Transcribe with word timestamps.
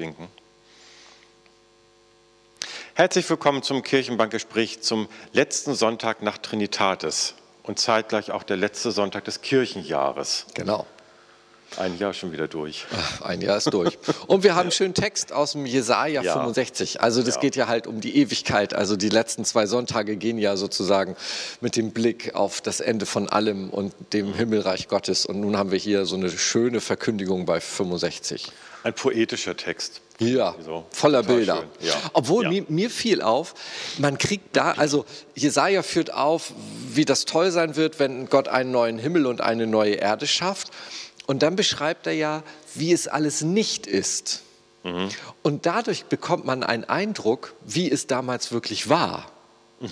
winken. 0.00 0.26
Herzlich 2.94 3.28
willkommen 3.30 3.62
zum 3.62 3.82
Kirchenbankgespräch 3.82 4.80
zum 4.82 5.08
letzten 5.32 5.74
Sonntag 5.74 6.22
nach 6.22 6.38
Trinitatis 6.38 7.34
und 7.62 7.78
zeitgleich 7.78 8.32
auch 8.32 8.42
der 8.42 8.56
letzte 8.56 8.90
Sonntag 8.90 9.24
des 9.24 9.42
Kirchenjahres. 9.42 10.46
Genau. 10.54 10.86
Ein 11.76 11.96
Jahr 11.98 12.12
schon 12.14 12.32
wieder 12.32 12.48
durch. 12.48 12.84
Ein 13.22 13.40
Jahr 13.42 13.56
ist 13.56 13.72
durch. 13.72 13.96
Und 14.26 14.42
wir 14.42 14.54
haben 14.56 14.62
einen 14.62 14.70
schönen 14.72 14.92
Text 14.92 15.32
aus 15.32 15.52
dem 15.52 15.66
Jesaja 15.66 16.20
Ja. 16.20 16.32
65. 16.32 17.00
Also 17.00 17.22
das 17.22 17.36
Ja. 17.36 17.40
geht 17.42 17.54
ja 17.54 17.68
halt 17.68 17.86
um 17.86 18.00
die 18.00 18.16
Ewigkeit. 18.16 18.74
Also 18.74 18.96
die 18.96 19.08
letzten 19.08 19.44
zwei 19.44 19.66
Sonntage 19.66 20.16
gehen 20.16 20.36
ja 20.36 20.56
sozusagen 20.56 21.14
mit 21.60 21.76
dem 21.76 21.92
Blick 21.92 22.34
auf 22.34 22.60
das 22.60 22.80
Ende 22.80 23.06
von 23.06 23.28
allem 23.28 23.70
und 23.70 23.94
dem 24.12 24.34
Himmelreich 24.34 24.88
Gottes. 24.88 25.24
Und 25.26 25.40
nun 25.40 25.56
haben 25.56 25.70
wir 25.70 25.78
hier 25.78 26.06
so 26.06 26.16
eine 26.16 26.28
schöne 26.30 26.80
Verkündigung 26.80 27.44
bei 27.46 27.60
65. 27.60 28.50
Ein 28.82 28.94
poetischer 28.94 29.56
Text. 29.56 30.00
Ja, 30.18 30.54
So, 30.62 30.84
voller 30.90 31.22
Bilder. 31.22 31.64
Ja. 31.80 31.94
Obwohl 32.12 32.44
Ja. 32.44 32.50
Mir, 32.50 32.64
mir 32.68 32.90
fiel 32.90 33.22
auf, 33.22 33.54
man 33.96 34.18
kriegt 34.18 34.54
da, 34.54 34.72
also 34.72 35.06
Jesaja 35.34 35.82
führt 35.82 36.12
auf, 36.12 36.52
wie 36.90 37.06
das 37.06 37.24
toll 37.24 37.50
sein 37.50 37.74
wird, 37.76 37.98
wenn 37.98 38.28
Gott 38.28 38.46
einen 38.46 38.70
neuen 38.70 38.98
Himmel 38.98 39.26
und 39.26 39.40
eine 39.40 39.66
neue 39.66 39.94
Erde 39.94 40.26
schafft. 40.26 40.70
Und 41.26 41.42
dann 41.42 41.56
beschreibt 41.56 42.06
er 42.06 42.12
ja, 42.12 42.42
wie 42.74 42.92
es 42.92 43.08
alles 43.08 43.40
nicht 43.40 43.86
ist. 43.86 44.42
Mhm. 44.82 45.08
Und 45.42 45.64
dadurch 45.64 46.04
bekommt 46.04 46.44
man 46.44 46.62
einen 46.64 46.84
Eindruck, 46.84 47.54
wie 47.64 47.90
es 47.90 48.06
damals 48.06 48.52
wirklich 48.52 48.90
war. 48.90 49.30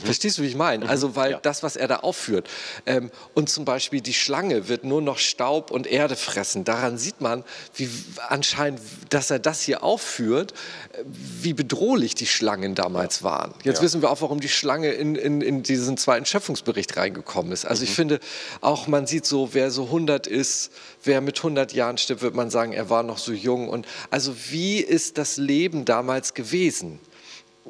Verstehst 0.05 0.37
du, 0.37 0.43
wie 0.43 0.47
ich 0.49 0.55
meine? 0.55 0.87
Also, 0.87 1.17
weil 1.17 1.29
Mhm. 1.31 1.33
Ja. 1.35 1.41
das, 1.41 1.63
was 1.63 1.75
er 1.77 1.89
da 1.89 1.97
aufführt. 2.01 2.47
Ähm, 2.85 3.11
und 3.33 3.49
zum 3.49 3.65
Beispiel 3.65 4.03
die 4.03 4.13
Schlange 4.13 4.69
wird 4.69 4.85
nur 4.85 5.01
noch 5.01 5.17
Staub 5.17 5.71
und 5.71 5.87
Erde 5.87 6.15
fressen. 6.15 6.65
Daran 6.65 6.99
sieht 6.99 7.23
man, 7.23 7.43
wie 7.75 7.89
anscheinend, 8.29 8.81
dass 9.09 9.31
er 9.31 9.39
das 9.39 9.63
hier 9.63 9.83
aufführt, 9.83 10.53
äh, 10.93 11.05
wie 11.41 11.55
bedrohlich 11.55 12.15
die 12.15 12.27
Schlangen 12.27 12.75
damals 12.75 13.23
waren. 13.23 13.55
Jetzt 13.65 13.77
Ja. 13.79 13.83
wissen 13.83 14.03
wir 14.03 14.11
auch, 14.11 14.21
warum 14.21 14.41
die 14.41 14.51
Schlange 14.51 14.91
in, 14.93 15.15
in, 15.15 15.41
in 15.41 15.63
diesen 15.63 15.97
zweiten 15.97 16.27
Schöpfungsbericht 16.27 16.99
reingekommen 16.99 17.51
ist. 17.53 17.65
Also 17.65 17.83
ich 17.85 17.91
finde 17.95 18.21
auch, 18.61 18.89
man 18.89 19.07
sieht 19.07 19.25
so, 19.25 19.55
wer 19.55 19.71
so 19.71 19.85
100 19.85 20.27
ist, 20.27 20.71
wer 21.03 21.23
mit 21.23 21.39
100 21.39 21.73
Jahren 21.73 21.97
stirbt, 21.97 22.21
wird 22.21 22.35
man 22.35 22.51
sagen, 22.51 22.73
er 22.73 22.91
war 22.91 23.03
noch 23.03 23.17
so 23.17 23.33
jung. 23.33 23.71
Und 23.71 23.87
also 24.11 24.35
wie 24.51 24.81
ist 24.81 25.17
das 25.17 25.39
Leben 25.39 25.87
damals 25.87 26.35
gewesen? 26.35 27.01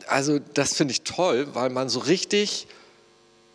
Also 0.06 0.38
das 0.54 0.74
finde 0.74 0.92
ich 0.92 1.02
toll, 1.02 1.48
weil 1.54 1.70
man 1.70 1.88
so 1.88 2.00
richtig 2.00 2.66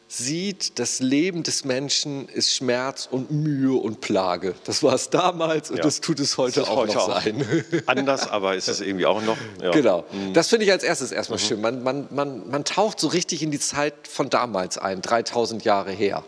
sieht, 0.08 0.77
das 0.77 1.00
Leben 1.00 1.41
des 1.41 1.66
Menschen 1.66 2.27
ist 2.30 2.53
Schmerz 2.53 3.08
und 3.09 3.31
Mühe 3.31 3.73
und 3.73 4.00
Plage. 4.00 4.53
Das 4.63 4.83
war 4.83 4.94
es 4.94 5.09
damals 5.09 5.72
und 5.72 5.77
Ja. 5.77 5.83
das 5.83 6.02
tut 6.02 6.19
es 6.19 6.38
heute 6.38 6.63
auch 6.63 6.75
heute 6.75 6.94
noch 6.94 7.09
auch 7.09 7.22
sein. 7.22 7.66
Anders, 7.88 8.30
aber 8.30 8.55
ist 8.55 8.67
es 8.67 8.80
irgendwie 8.81 9.08
auch 9.08 9.22
noch. 9.23 9.38
Ja. 9.61 9.72
Genau. 9.72 10.05
Mhm. 10.11 10.33
Das 10.33 10.50
finde 10.50 10.66
ich 10.66 10.72
als 10.72 10.83
erstes 10.83 11.11
erstmal 11.11 11.39
schön. 11.39 11.61
Man, 11.61 11.81
man, 11.81 12.08
man, 12.11 12.47
man 12.50 12.63
taucht 12.63 13.00
so 13.00 13.07
richtig 13.07 13.41
in 13.41 13.50
die 13.50 13.59
Zeit 13.59 13.94
von 14.07 14.30
damals 14.30 14.78
ein, 14.78 15.02
3000 15.02 15.63
Jahre 15.63 15.91
her. 15.91 16.23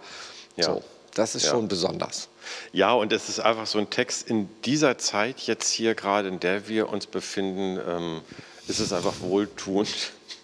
Ja. 0.56 0.64
So, 0.66 0.84
das 1.14 1.36
ist 1.36 1.46
schon 1.46 1.68
besonders. 1.68 2.30
Ja, 2.72 2.94
und 2.94 3.14
es 3.14 3.30
ist 3.30 3.40
einfach 3.40 3.68
so 3.68 3.78
ein 3.78 3.90
Text 3.90 4.30
in 4.30 4.50
dieser 4.64 4.98
Zeit, 4.98 5.42
jetzt 5.42 5.70
hier 5.72 5.94
gerade, 5.96 6.28
in 6.28 6.40
der 6.40 6.68
wir 6.68 6.90
uns 6.90 7.06
befinden, 7.06 7.80
ähm, 7.88 8.22
ist 8.68 8.80
es 8.80 8.92
einfach 8.94 9.14
wohltuend. 9.22 9.90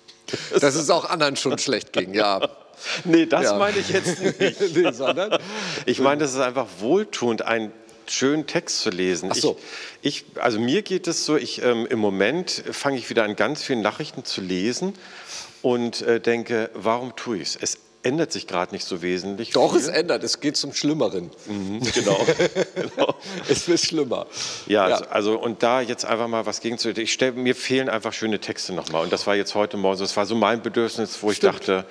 Dass 0.60 0.76
es 0.76 0.90
auch 0.90 1.10
anderen 1.10 1.36
schon 1.36 1.58
schlecht 1.58 1.94
ging, 1.94 2.14
ja. 2.14 2.40
Nee, 3.04 3.28
das 3.28 3.44
Ja. 3.44 3.58
meine 3.58 3.78
ich 3.78 3.90
jetzt 3.90 4.20
nicht. 4.20 4.40
nee, 4.76 4.92
sondern 4.92 5.38
Ich 5.86 6.00
meine, 6.00 6.22
das 6.22 6.34
ist 6.34 6.40
einfach 6.40 6.66
wohltuend, 6.80 7.44
einen 7.44 7.72
schönen 8.08 8.48
Text 8.48 8.80
zu 8.82 8.90
lesen. 8.90 9.30
Ach 9.32 9.36
so. 9.36 9.60
Ich, 10.02 10.26
ich, 10.34 10.42
also 10.42 10.60
mir 10.60 10.82
geht 10.82 11.08
es 11.08 11.26
so, 11.26 11.38
ich, 11.38 11.62
ähm, 11.62 11.86
im 11.86 12.00
Moment 12.00 12.64
fange 12.72 12.98
ich 12.98 13.10
wieder 13.12 13.24
an, 13.24 13.36
ganz 13.36 13.64
viele 13.64 13.82
Nachrichten 13.82 14.26
zu 14.26 14.42
lesen 14.42 14.94
und 15.62 16.02
äh, 16.02 16.20
denke, 16.20 16.72
warum 16.74 17.16
tue 17.16 17.38
ich 17.38 17.50
es? 17.50 17.56
Es 17.62 17.78
ändert 18.04 18.32
sich 18.32 18.48
gerade 18.48 18.74
nicht 18.74 18.86
so 18.86 19.02
wesentlich. 19.02 19.52
doch, 19.52 19.72
viel. 19.72 19.82
es 19.82 19.88
ändert, 19.88 20.24
es 20.24 20.40
geht 20.40 20.58
zum 20.58 20.74
Schlimmeren. 20.74 21.30
Genau. 21.94 22.26
genau. 22.76 23.16
Es 23.48 23.68
wird 23.68 23.80
schlimmer. 23.80 24.26
Ja, 24.68 24.86
Also, 24.86 25.06
also 25.10 25.40
und 25.40 25.62
da 25.64 25.82
jetzt 25.82 26.06
einfach 26.06 26.28
mal 26.28 26.46
was 26.46 26.62
gegen 26.62 26.78
zu. 26.78 26.90
Ich 26.90 27.14
stell, 27.14 27.32
mir 27.34 27.56
fehlen 27.56 27.90
einfach 27.90 28.14
schöne 28.14 28.40
Texte 28.40 28.74
nochmal. 28.74 29.04
Und 29.04 29.14
das 29.14 29.28
war 29.28 29.36
jetzt 29.36 29.54
heute 29.56 29.78
Morgen 29.78 29.98
so. 29.98 30.04
Das 30.04 30.18
war 30.18 30.26
so 30.26 30.36
mein 30.36 30.62
Bedürfnis, 30.62 31.18
wo 31.22 31.32
ich 31.32 31.38
Stimmt. 31.38 31.56
dachte, 31.56 31.86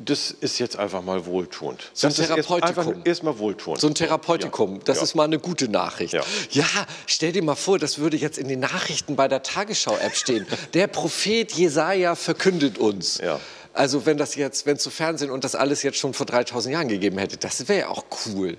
das 0.00 0.32
ist 0.32 0.58
jetzt 0.58 0.76
einfach 0.76 1.02
mal 1.02 1.24
wohltuend. 1.26 1.90
So 1.92 2.08
ein 2.08 2.10
das 2.10 2.18
erst- 2.18 2.30
Therapeutikum. 2.48 2.88
einfach 2.88 3.06
erstmal 3.06 3.38
wohltuend. 3.38 3.80
So 3.80 3.86
ein 3.86 3.94
Therapeutikum, 3.94 4.80
das 4.84 4.96
Ja. 4.96 5.02
ist 5.04 5.14
mal 5.14 5.22
eine 5.24 5.38
gute 5.38 5.68
Nachricht. 5.68 6.14
Ja. 6.14 6.22
Ja. 6.50 6.64
stell 7.06 7.30
dir 7.32 7.42
mal 7.44 7.54
vor, 7.54 7.78
das 7.78 7.98
würde 7.98 8.16
jetzt 8.16 8.36
in 8.38 8.48
den 8.48 8.58
Nachrichten 8.60 9.14
bei 9.14 9.28
der 9.28 9.42
Tagesschau-App 9.44 10.16
stehen. 10.16 10.46
Der 10.72 10.88
Prophet 10.88 11.52
Jesaja 11.52 12.16
verkündet 12.16 12.78
uns. 12.78 13.18
Ja. 13.18 13.38
Also 13.74 14.06
wenn 14.06 14.16
das 14.16 14.36
jetzt, 14.36 14.66
wenn 14.66 14.76
es 14.76 14.84
so 14.84 14.90
Fernsehen 14.90 15.32
und 15.32 15.42
das 15.42 15.56
alles 15.56 15.82
jetzt 15.82 15.98
schon 15.98 16.14
vor 16.14 16.26
3000 16.26 16.72
Jahren 16.72 16.88
gegeben 16.88 17.18
hätte, 17.18 17.36
das 17.36 17.68
wäre 17.68 17.80
ja 17.80 17.88
auch 17.88 18.04
cool. 18.26 18.56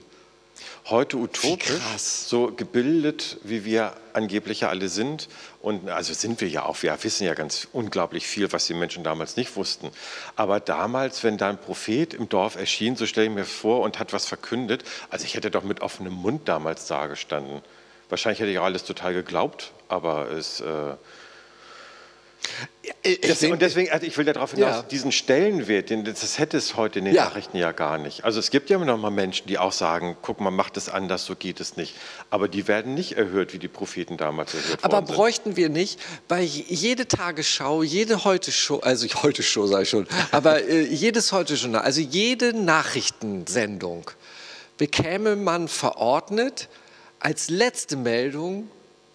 Heute 0.88 1.18
utopisch, 1.18 1.80
so 1.98 2.52
gebildet, 2.52 3.38
wie 3.44 3.66
wir 3.66 3.94
angeblich 4.14 4.60
ja 4.62 4.70
alle 4.70 4.88
sind. 4.88 5.30
Und 5.62 5.90
also 5.90 6.14
sind 6.14 6.42
wir 6.42 6.50
ja 6.50 6.64
auch, 6.64 6.84
wir 6.84 6.96
wissen 7.02 7.26
ja 7.26 7.34
ganz 7.34 7.68
unglaublich 7.72 8.28
viel, 8.28 8.52
was 8.52 8.68
die 8.68 8.76
Menschen 8.76 9.04
damals 9.04 9.36
nicht 9.36 9.56
wussten. 9.56 9.90
Aber 10.36 10.60
damals, 10.60 11.24
wenn 11.24 11.38
da 11.38 11.50
ein 11.50 11.58
Prophet 11.58 12.14
im 12.14 12.30
Dorf 12.30 12.56
erschien, 12.56 12.96
so 12.96 13.06
stelle 13.06 13.28
ich 13.28 13.34
mir 13.34 13.46
vor, 13.46 13.82
und 13.82 14.00
hat 14.00 14.14
was 14.14 14.26
verkündet, 14.26 14.84
also 15.10 15.26
ich 15.26 15.34
hätte 15.34 15.50
doch 15.50 15.64
mit 15.64 15.82
offenem 15.82 16.14
Mund 16.14 16.48
damals 16.48 16.86
da 16.88 17.08
gestanden. 17.08 17.62
Wahrscheinlich 18.10 18.40
hätte 18.42 18.52
ich 18.52 18.60
auch 18.60 18.66
alles 18.66 18.84
total 18.84 19.14
geglaubt, 19.14 19.72
aber 19.88 20.30
es... 20.30 20.60
Äh, 20.60 20.96
das, 23.28 23.44
und 23.44 23.62
deswegen, 23.62 23.92
also 23.92 24.06
ich 24.06 24.18
will 24.18 24.26
darauf 24.26 24.52
hinaus, 24.52 24.76
Ja. 24.78 24.82
diesen 24.84 25.12
Stellenwert, 25.12 25.90
den, 25.90 26.04
das 26.06 26.38
hätte 26.40 26.58
es 26.58 26.76
heute 26.76 27.00
in 27.00 27.06
den 27.06 27.14
Ja. 27.14 27.26
Nachrichten 27.26 27.58
ja 27.58 27.72
gar 27.72 27.98
nicht. 27.98 28.24
Also 28.24 28.40
es 28.40 28.50
gibt 28.52 28.70
ja 28.70 28.76
immer 28.78 28.86
noch 28.86 28.98
mal 28.98 29.10
Menschen, 29.12 29.48
die 29.48 29.58
auch 29.58 29.72
sagen, 29.72 30.18
guck 30.22 30.40
mal, 30.42 30.52
macht 30.52 30.78
es 30.78 30.90
anders, 30.90 31.26
so 31.26 31.36
geht 31.36 31.60
es 31.60 31.78
nicht. 31.78 31.96
Aber 32.30 32.48
die 32.48 32.68
werden 32.68 32.94
nicht 32.94 33.14
erhört, 33.14 33.54
wie 33.54 33.60
die 33.60 33.68
Propheten 33.68 34.18
damals 34.18 34.54
erhört 34.54 34.84
Aber 34.84 34.94
worden 34.94 35.08
sind. 35.08 35.16
bräuchten 35.16 35.56
wir 35.56 35.70
nicht 35.70 36.00
bei 36.28 36.42
jede 36.42 37.08
Tagesschau, 37.08 37.84
jede 37.84 38.24
Heute-Show, 38.24 38.80
also 38.80 39.08
Heute-Show 39.24 39.68
sage 39.68 39.84
ich 39.84 39.90
schon, 39.90 40.08
aber 40.32 40.64
äh, 40.64 40.82
jedes 40.84 41.32
Heute-Journal, 41.32 41.82
also 41.82 42.02
jede 42.02 42.54
Nachrichtensendung 42.54 44.10
bekäme 44.78 45.36
man 45.36 45.68
verordnet, 45.68 46.68
als 47.20 47.50
letzte 47.50 47.96
Meldung 47.98 48.70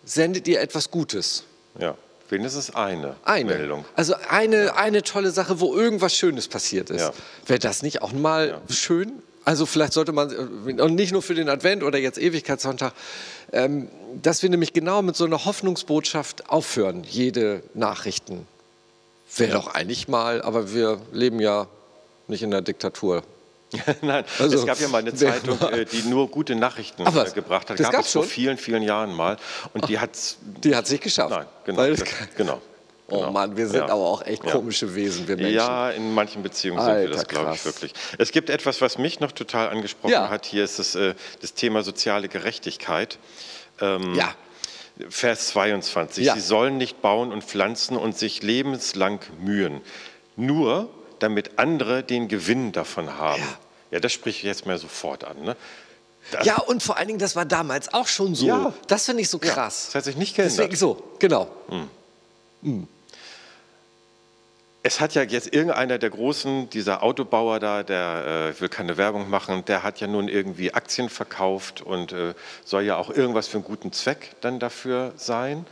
sendet 0.05 0.49
ihr 0.49 0.61
etwas 0.61 0.91
Gutes. 0.91 1.45
Ja, 1.78 1.95
wenigstens 2.30 2.74
eine, 2.74 3.16
Eine. 3.24 3.54
Meldung. 3.54 3.84
Also 3.96 4.14
eine, 4.28 4.76
eine 4.76 5.02
tolle 5.02 5.30
Sache, 5.30 5.60
wo 5.60 5.74
irgendwas 5.74 6.14
Schönes 6.14 6.48
passiert 6.48 6.91
ist. 6.91 7.02
Ja. 7.02 7.12
Wäre 7.46 7.58
das 7.58 7.82
nicht 7.82 8.02
auch 8.02 8.12
mal 8.12 8.60
schön? 8.68 9.22
Also 9.44 9.66
vielleicht 9.66 9.94
sollte 9.94 10.12
man, 10.12 10.30
äh, 10.30 10.80
und 10.82 10.94
nicht 10.94 11.12
nur 11.12 11.22
für 11.22 11.34
den 11.34 11.48
Advent 11.48 11.82
oder 11.82 11.98
jetzt 11.98 12.18
Ewigkeitssonntag, 12.18 12.92
ähm, 13.52 13.88
dass 14.22 14.42
wir 14.42 14.50
nämlich 14.50 14.72
genau 14.72 15.02
mit 15.02 15.16
so 15.16 15.24
einer 15.24 15.44
Hoffnungsbotschaft 15.44 16.48
aufhören, 16.50 17.04
jede 17.08 17.62
Nachrichten. 17.74 18.47
Wäre 19.36 19.52
doch 19.52 19.68
eigentlich 19.68 20.08
mal, 20.08 20.42
aber 20.42 20.72
wir 20.74 21.00
leben 21.12 21.41
ja 21.41 21.68
nicht 22.26 22.42
in 22.42 22.50
der 22.50 22.62
Diktatur. 22.62 23.22
Nein, 24.03 24.25
Also, 24.38 24.56
es 24.58 24.66
gab 24.66 24.81
ja 24.81 24.88
mal 24.88 24.98
eine 24.98 25.14
Zeitung, 25.14 25.60
äh, 25.70 25.84
die 25.84 26.03
nur 26.03 26.28
gute 26.28 26.54
Nachrichten 26.56 27.04
Ach 27.06 27.14
äh, 27.26 27.31
gebracht 27.31 27.70
hat. 27.70 27.78
das 27.78 27.91
gab 27.91 28.04
es 28.04 28.12
vor 28.12 28.25
vielen, 28.25 28.56
vielen 28.58 28.82
Jahren 28.82 29.14
mal. 29.14 29.36
Und 29.75 29.88
die 29.88 29.98
hat 29.98 30.10
Die 30.64 30.75
hat 30.75 30.86
sich 30.86 31.00
geschafft. 31.00 31.31
Nein, 31.31 31.47
genau. 31.64 31.86
Das, 31.86 32.03
genau. 32.36 32.60
oh 33.09 33.16
genau. 33.19 33.30
Mann, 33.30 33.56
wir 33.56 33.66
sind 33.69 33.76
Ja. 33.78 33.84
aber 33.84 34.06
auch 34.06 34.22
echt 34.26 34.44
Ja. 34.44 34.53
komische 34.53 34.94
Wesen, 34.94 35.28
wir 35.28 35.36
Menschen. 35.36 35.54
Ja, 35.54 35.91
in 35.91 36.12
manchen 36.14 36.42
Beziehungen 36.42 36.80
sind 36.80 36.88
wir 36.88 36.94
Alter, 37.00 37.12
das, 37.12 37.28
glaube 37.28 37.54
ich, 37.54 37.64
wirklich. 37.64 37.92
Es 38.19 38.32
gibt 38.32 38.50
etwas, 38.50 38.80
was 38.80 38.98
mich 38.98 39.20
noch 39.20 39.32
total 39.32 39.69
angesprochen 39.69 40.12
Ja. 40.12 40.28
hat. 40.30 40.47
Hier 40.47 40.64
ist 40.64 40.78
das, 40.80 40.94
äh, 40.97 41.14
das 41.41 41.54
Thema 41.54 41.82
soziale 41.82 42.28
Gerechtigkeit. 42.28 43.19
Ähm, 43.80 44.14
Ja. 44.14 44.34
Vers 45.09 45.47
22. 45.48 46.26
Ja. 46.26 46.34
Sie 46.34 46.41
sollen 46.41 46.76
nicht 46.76 47.00
bauen 47.00 47.32
und 47.32 47.42
pflanzen 47.42 47.97
und 47.97 48.18
sich 48.18 48.42
lebenslang 48.42 49.21
mühen, 49.41 49.80
nur 50.36 50.91
damit 51.22 51.59
andere 51.59 52.03
den 52.03 52.28
Gewinn 52.28 52.72
davon 52.72 53.17
haben. 53.17 53.43
Ja. 53.43 53.59
Ja, 53.93 54.01
das 54.01 54.13
spricht 54.13 54.43
jetzt 54.45 54.67
mal 54.67 54.78
sofort 54.78 55.25
an. 55.25 55.43
Ne? 55.43 55.57
Das, 56.31 56.47
Ja, 56.47 56.59
und 56.59 56.83
vor 56.83 56.97
allen 56.97 57.09
Dingen, 57.09 57.19
das 57.19 57.34
war 57.34 57.45
damals 57.45 57.93
auch 57.93 58.07
schon 58.07 58.34
so. 58.34 58.47
Ja. 58.47 58.72
Das 58.87 59.07
finde 59.07 59.22
ich 59.22 59.28
so 59.28 59.39
krass. 59.39 59.87
das 59.87 59.95
hat 59.97 60.05
sich 60.05 60.17
nicht 60.17 60.37
geändert. 60.37 60.59
Deswegen 60.59 60.77
so, 60.77 61.03
genau. 61.19 61.49
Es 64.83 65.01
hat 65.01 65.15
ja 65.15 65.22
jetzt 65.22 65.53
irgendeiner 65.53 65.99
der 65.99 66.11
Großen, 66.11 66.71
dieser 66.71 67.03
Autobauer 67.03 67.59
da, 67.59 67.83
der 67.83 68.53
äh, 68.57 68.61
will 68.61 68.69
keine 68.69 68.97
Werbung 68.97 69.28
machen, 69.28 69.65
der 69.67 69.83
hat 69.83 70.01
ja 70.01 70.07
nun 70.07 70.28
irgendwie 70.28 70.72
Aktien 70.72 71.11
verkauft 71.11 71.83
und 71.83 72.13
äh, 72.13 72.34
soll 72.65 72.84
ja 72.84 72.97
auch 72.97 73.11
irgendwas 73.11 73.49
für 73.49 73.59
einen 73.59 73.65
guten 73.65 73.93
Zweck 73.93 74.37
dann 74.41 74.59
dafür 74.59 75.13
sein. 75.17 75.67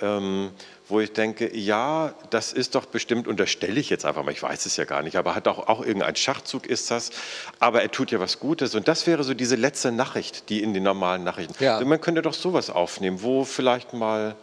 Ähm, 0.00 0.50
wo 0.88 1.00
ich 1.00 1.12
denke, 1.12 1.54
ja, 1.56 2.14
das 2.30 2.52
ist 2.52 2.74
doch 2.74 2.86
bestimmt, 2.86 3.28
unterstelle 3.28 3.78
ich 3.78 3.90
jetzt 3.90 4.04
einfach 4.04 4.24
mal, 4.24 4.30
ich 4.32 4.42
weiß 4.42 4.66
es 4.66 4.76
ja 4.76 4.84
gar 4.84 5.02
nicht, 5.02 5.16
aber 5.16 5.34
hat 5.34 5.46
auch, 5.48 5.68
auch 5.68 5.80
irgendein 5.84 6.16
Schachzug 6.16 6.66
ist 6.66 6.90
das, 6.90 7.10
aber 7.58 7.82
er 7.82 7.90
tut 7.90 8.10
ja 8.10 8.20
was 8.20 8.40
Gutes 8.40 8.74
und 8.74 8.88
das 8.88 9.06
wäre 9.06 9.22
so 9.24 9.34
diese 9.34 9.56
letzte 9.56 9.92
Nachricht, 9.92 10.48
die 10.48 10.62
in 10.62 10.72
den 10.74 10.82
normalen 10.82 11.24
Nachrichten, 11.24 11.54
Ja. 11.62 11.74
also 11.74 11.86
man 11.86 12.00
könnte 12.00 12.22
doch 12.22 12.34
sowas 12.34 12.70
aufnehmen, 12.70 13.22
wo 13.22 13.44
vielleicht 13.44 13.92
mal 13.92 14.34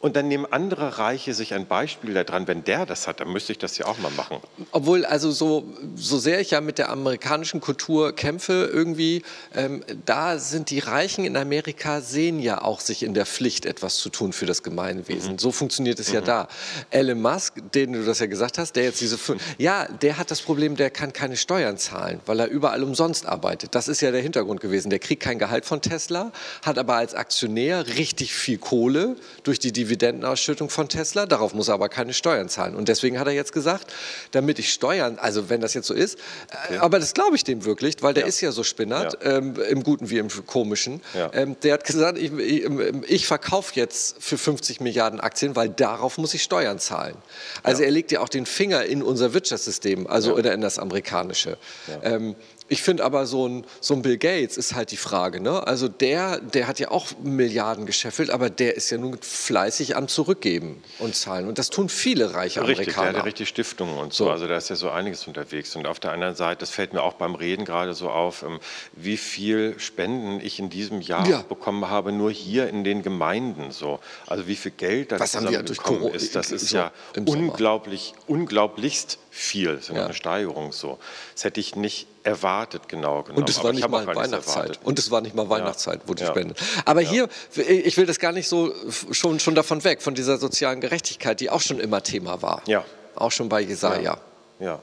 Und 0.00 0.16
dann 0.16 0.28
nehmen 0.28 0.46
andere 0.50 0.98
Reiche 0.98 1.34
sich 1.34 1.54
ein 1.54 1.66
Beispiel 1.66 2.14
daran. 2.14 2.46
Wenn 2.46 2.64
der 2.64 2.86
das 2.86 3.06
hat, 3.06 3.20
dann 3.20 3.32
müsste 3.32 3.52
ich 3.52 3.58
das 3.58 3.78
ja 3.78 3.86
auch 3.86 3.98
mal 3.98 4.10
machen. 4.12 4.38
Obwohl, 4.72 5.04
also 5.04 5.30
so, 5.30 5.66
so 5.94 6.18
sehr 6.18 6.40
ich 6.40 6.50
ja 6.50 6.60
mit 6.60 6.78
der 6.78 6.90
amerikanischen 6.90 7.60
Kultur 7.60 8.14
kämpfe, 8.14 8.70
irgendwie, 8.72 9.22
ähm, 9.54 9.84
da 10.04 10.38
sind 10.38 10.70
die 10.70 10.78
Reichen 10.80 11.24
in 11.24 11.36
Amerika, 11.36 12.00
sehen 12.00 12.40
ja 12.40 12.62
auch 12.62 12.80
sich 12.80 13.02
in 13.02 13.14
der 13.14 13.26
Pflicht, 13.26 13.66
etwas 13.66 13.96
zu 13.96 14.10
tun 14.10 14.32
für 14.32 14.46
das 14.46 14.62
Gemeinwesen. 14.62 15.32
Mhm. 15.32 15.38
So 15.38 15.50
funktioniert 15.50 15.98
es 15.98 16.08
mhm. 16.08 16.14
ja 16.14 16.20
da. 16.20 16.48
Elon 16.90 17.20
Musk, 17.20 17.54
den 17.72 17.92
du 17.92 18.04
das 18.04 18.18
ja 18.18 18.26
gesagt 18.26 18.58
hast, 18.58 18.74
der 18.76 18.84
jetzt 18.84 19.00
diese, 19.00 19.18
ja, 19.58 19.86
der 19.86 20.18
hat 20.18 20.30
das 20.30 20.42
Problem, 20.42 20.76
der 20.76 20.90
kann 20.90 21.12
keine 21.12 21.36
Steuern 21.36 21.78
zahlen, 21.78 22.20
weil 22.26 22.40
er 22.40 22.48
überall 22.48 22.82
umsonst 22.82 23.26
arbeitet. 23.26 23.74
Das 23.74 23.88
ist 23.88 24.00
ja 24.02 24.10
der 24.10 24.20
Hintergrund 24.20 24.60
gewesen. 24.60 24.90
Der 24.90 24.98
kriegt 24.98 25.22
kein 25.22 25.38
Gehalt 25.38 25.64
von 25.64 25.80
Tesla, 25.80 26.32
hat 26.62 26.78
aber 26.78 26.96
als 26.96 27.14
Aktionär 27.14 27.86
richtig 27.86 28.34
viel 28.34 28.58
Kohle 28.58 29.16
durch 29.42 29.58
die 29.58 29.72
Dividendenausschüttung 29.86 30.70
von 30.70 30.88
Tesla. 30.88 31.26
Darauf 31.26 31.54
muss 31.54 31.68
er 31.68 31.74
aber 31.74 31.88
keine 31.88 32.12
Steuern 32.12 32.48
zahlen. 32.48 32.74
Und 32.74 32.88
deswegen 32.88 33.18
hat 33.18 33.26
er 33.26 33.32
jetzt 33.32 33.52
gesagt, 33.52 33.92
damit 34.32 34.58
ich 34.58 34.72
Steuern, 34.72 35.18
also 35.18 35.48
wenn 35.48 35.60
das 35.60 35.74
jetzt 35.74 35.86
so 35.86 35.94
ist, 35.94 36.18
äh, 36.18 36.74
okay. 36.74 36.78
aber 36.78 36.98
das 36.98 37.14
glaube 37.14 37.36
ich 37.36 37.44
dem 37.44 37.64
wirklich, 37.64 38.02
weil 38.02 38.14
der 38.14 38.24
ja. 38.24 38.28
ist 38.28 38.40
ja 38.40 38.52
so 38.52 38.62
spinnert, 38.62 39.18
ja. 39.22 39.38
Ähm, 39.38 39.54
im 39.68 39.82
Guten 39.82 40.10
wie 40.10 40.18
im 40.18 40.28
Komischen. 40.46 41.00
Ja. 41.14 41.30
Ähm, 41.32 41.56
der 41.62 41.74
hat 41.74 41.84
gesagt, 41.84 42.18
ich, 42.18 42.32
ich, 42.32 42.64
ich 43.06 43.26
verkaufe 43.26 43.72
jetzt 43.74 44.16
für 44.18 44.38
50 44.38 44.80
Milliarden 44.80 45.20
Aktien, 45.20 45.56
weil 45.56 45.68
darauf 45.68 46.18
muss 46.18 46.34
ich 46.34 46.42
Steuern 46.42 46.78
zahlen. 46.78 47.16
Also 47.62 47.82
er 47.82 47.90
legt 47.90 48.12
ja 48.12 48.20
auch 48.20 48.28
den 48.28 48.46
Finger 48.46 48.84
in 48.84 49.02
unser 49.02 49.32
Wirtschaftssystem, 49.34 50.06
also 50.06 50.34
oder 50.34 50.52
in 50.52 50.60
das 50.60 50.78
amerikanische. 50.78 51.58
Ähm, 52.02 52.34
ich 52.68 52.82
finde 52.82 53.04
aber 53.04 53.26
so 53.26 53.48
ein, 53.48 53.64
so 53.80 53.94
ein 53.94 54.02
Bill 54.02 54.18
Gates 54.18 54.56
ist 54.56 54.74
halt 54.74 54.90
die 54.90 54.96
Frage. 54.96 55.40
Ne? 55.40 55.66
Also 55.66 55.88
der, 55.88 56.40
der 56.40 56.66
hat 56.66 56.80
ja 56.80 56.90
auch 56.90 57.06
Milliarden 57.22 57.86
gescheffelt, 57.86 58.30
aber 58.30 58.50
der 58.50 58.76
ist 58.76 58.90
ja 58.90 58.98
nun 58.98 59.18
fleißig 59.20 59.96
am 59.96 60.08
Zurückgeben 60.08 60.82
und 60.98 61.14
Zahlen. 61.14 61.46
Und 61.46 61.58
das 61.58 61.70
tun 61.70 61.88
viele 61.88 62.34
reiche 62.34 62.60
Amerikaner. 62.60 62.78
Richtig, 62.78 62.94
der 62.94 63.06
hat 63.06 63.16
ja 63.16 63.22
richtig 63.22 63.48
Stiftungen 63.48 63.96
und 63.96 64.12
so. 64.12 64.24
so. 64.24 64.30
Also 64.30 64.48
da 64.48 64.56
ist 64.56 64.68
ja 64.68 64.76
so 64.76 64.90
einiges 64.90 65.26
unterwegs. 65.28 65.76
Und 65.76 65.86
auf 65.86 66.00
der 66.00 66.12
anderen 66.12 66.34
Seite, 66.34 66.60
das 66.60 66.70
fällt 66.70 66.92
mir 66.92 67.02
auch 67.02 67.14
beim 67.14 67.36
Reden 67.36 67.64
gerade 67.64 67.94
so 67.94 68.10
auf, 68.10 68.42
ähm, 68.42 68.58
wie 68.92 69.16
viel 69.16 69.78
Spenden 69.78 70.40
ich 70.40 70.58
in 70.58 70.68
diesem 70.68 71.00
Jahr 71.00 71.28
ja. 71.28 71.42
bekommen 71.42 71.88
habe, 71.88 72.10
nur 72.10 72.32
hier 72.32 72.68
in 72.68 72.82
den 72.82 73.02
Gemeinden. 73.02 73.70
So. 73.70 74.00
Also 74.26 74.48
wie 74.48 74.56
viel 74.56 74.72
Geld 74.72 75.12
da 75.12 75.18
zusammengekommen 75.18 76.12
ist. 76.12 76.34
Das 76.34 76.50
ist 76.50 76.70
so 76.70 76.78
ja 76.78 76.92
unglaublich, 77.14 78.14
unglaublichst 78.26 79.18
viel. 79.30 79.76
Das 79.76 79.88
ist 79.88 79.96
ja. 79.96 80.04
eine 80.04 80.14
Steigerung 80.14 80.72
so. 80.72 80.98
Das 81.34 81.44
hätte 81.44 81.60
ich 81.60 81.76
nicht 81.76 82.08
erwartet, 82.26 82.88
genau 82.88 83.22
genommen. 83.22 83.42
Und 83.42 83.48
es 83.48 83.62
war 83.62 83.72
nicht 83.72 83.88
mal 83.88 84.06
Weihnachtszeit. 84.06 84.80
Und 84.82 84.98
es 84.98 85.10
war 85.10 85.20
nicht 85.20 85.34
mal 85.34 85.48
Weihnachtszeit, 85.48 86.00
wo 86.06 86.14
die 86.14 86.24
ja. 86.24 86.30
Spende. 86.30 86.54
Aber 86.84 87.00
ja. 87.00 87.10
hier, 87.10 87.28
ich 87.54 87.96
will 87.96 88.06
das 88.06 88.18
gar 88.18 88.32
nicht 88.32 88.48
so 88.48 88.74
schon, 89.12 89.38
schon 89.38 89.54
davon 89.54 89.84
weg, 89.84 90.02
von 90.02 90.14
dieser 90.14 90.38
sozialen 90.38 90.80
Gerechtigkeit, 90.80 91.38
die 91.40 91.50
auch 91.50 91.60
schon 91.60 91.78
immer 91.78 92.02
Thema 92.02 92.42
war. 92.42 92.62
Ja. 92.66 92.84
Auch 93.14 93.30
schon 93.30 93.48
bei 93.48 93.60
Jesaja. 93.60 94.18
Ja. 94.58 94.66
ja. 94.66 94.80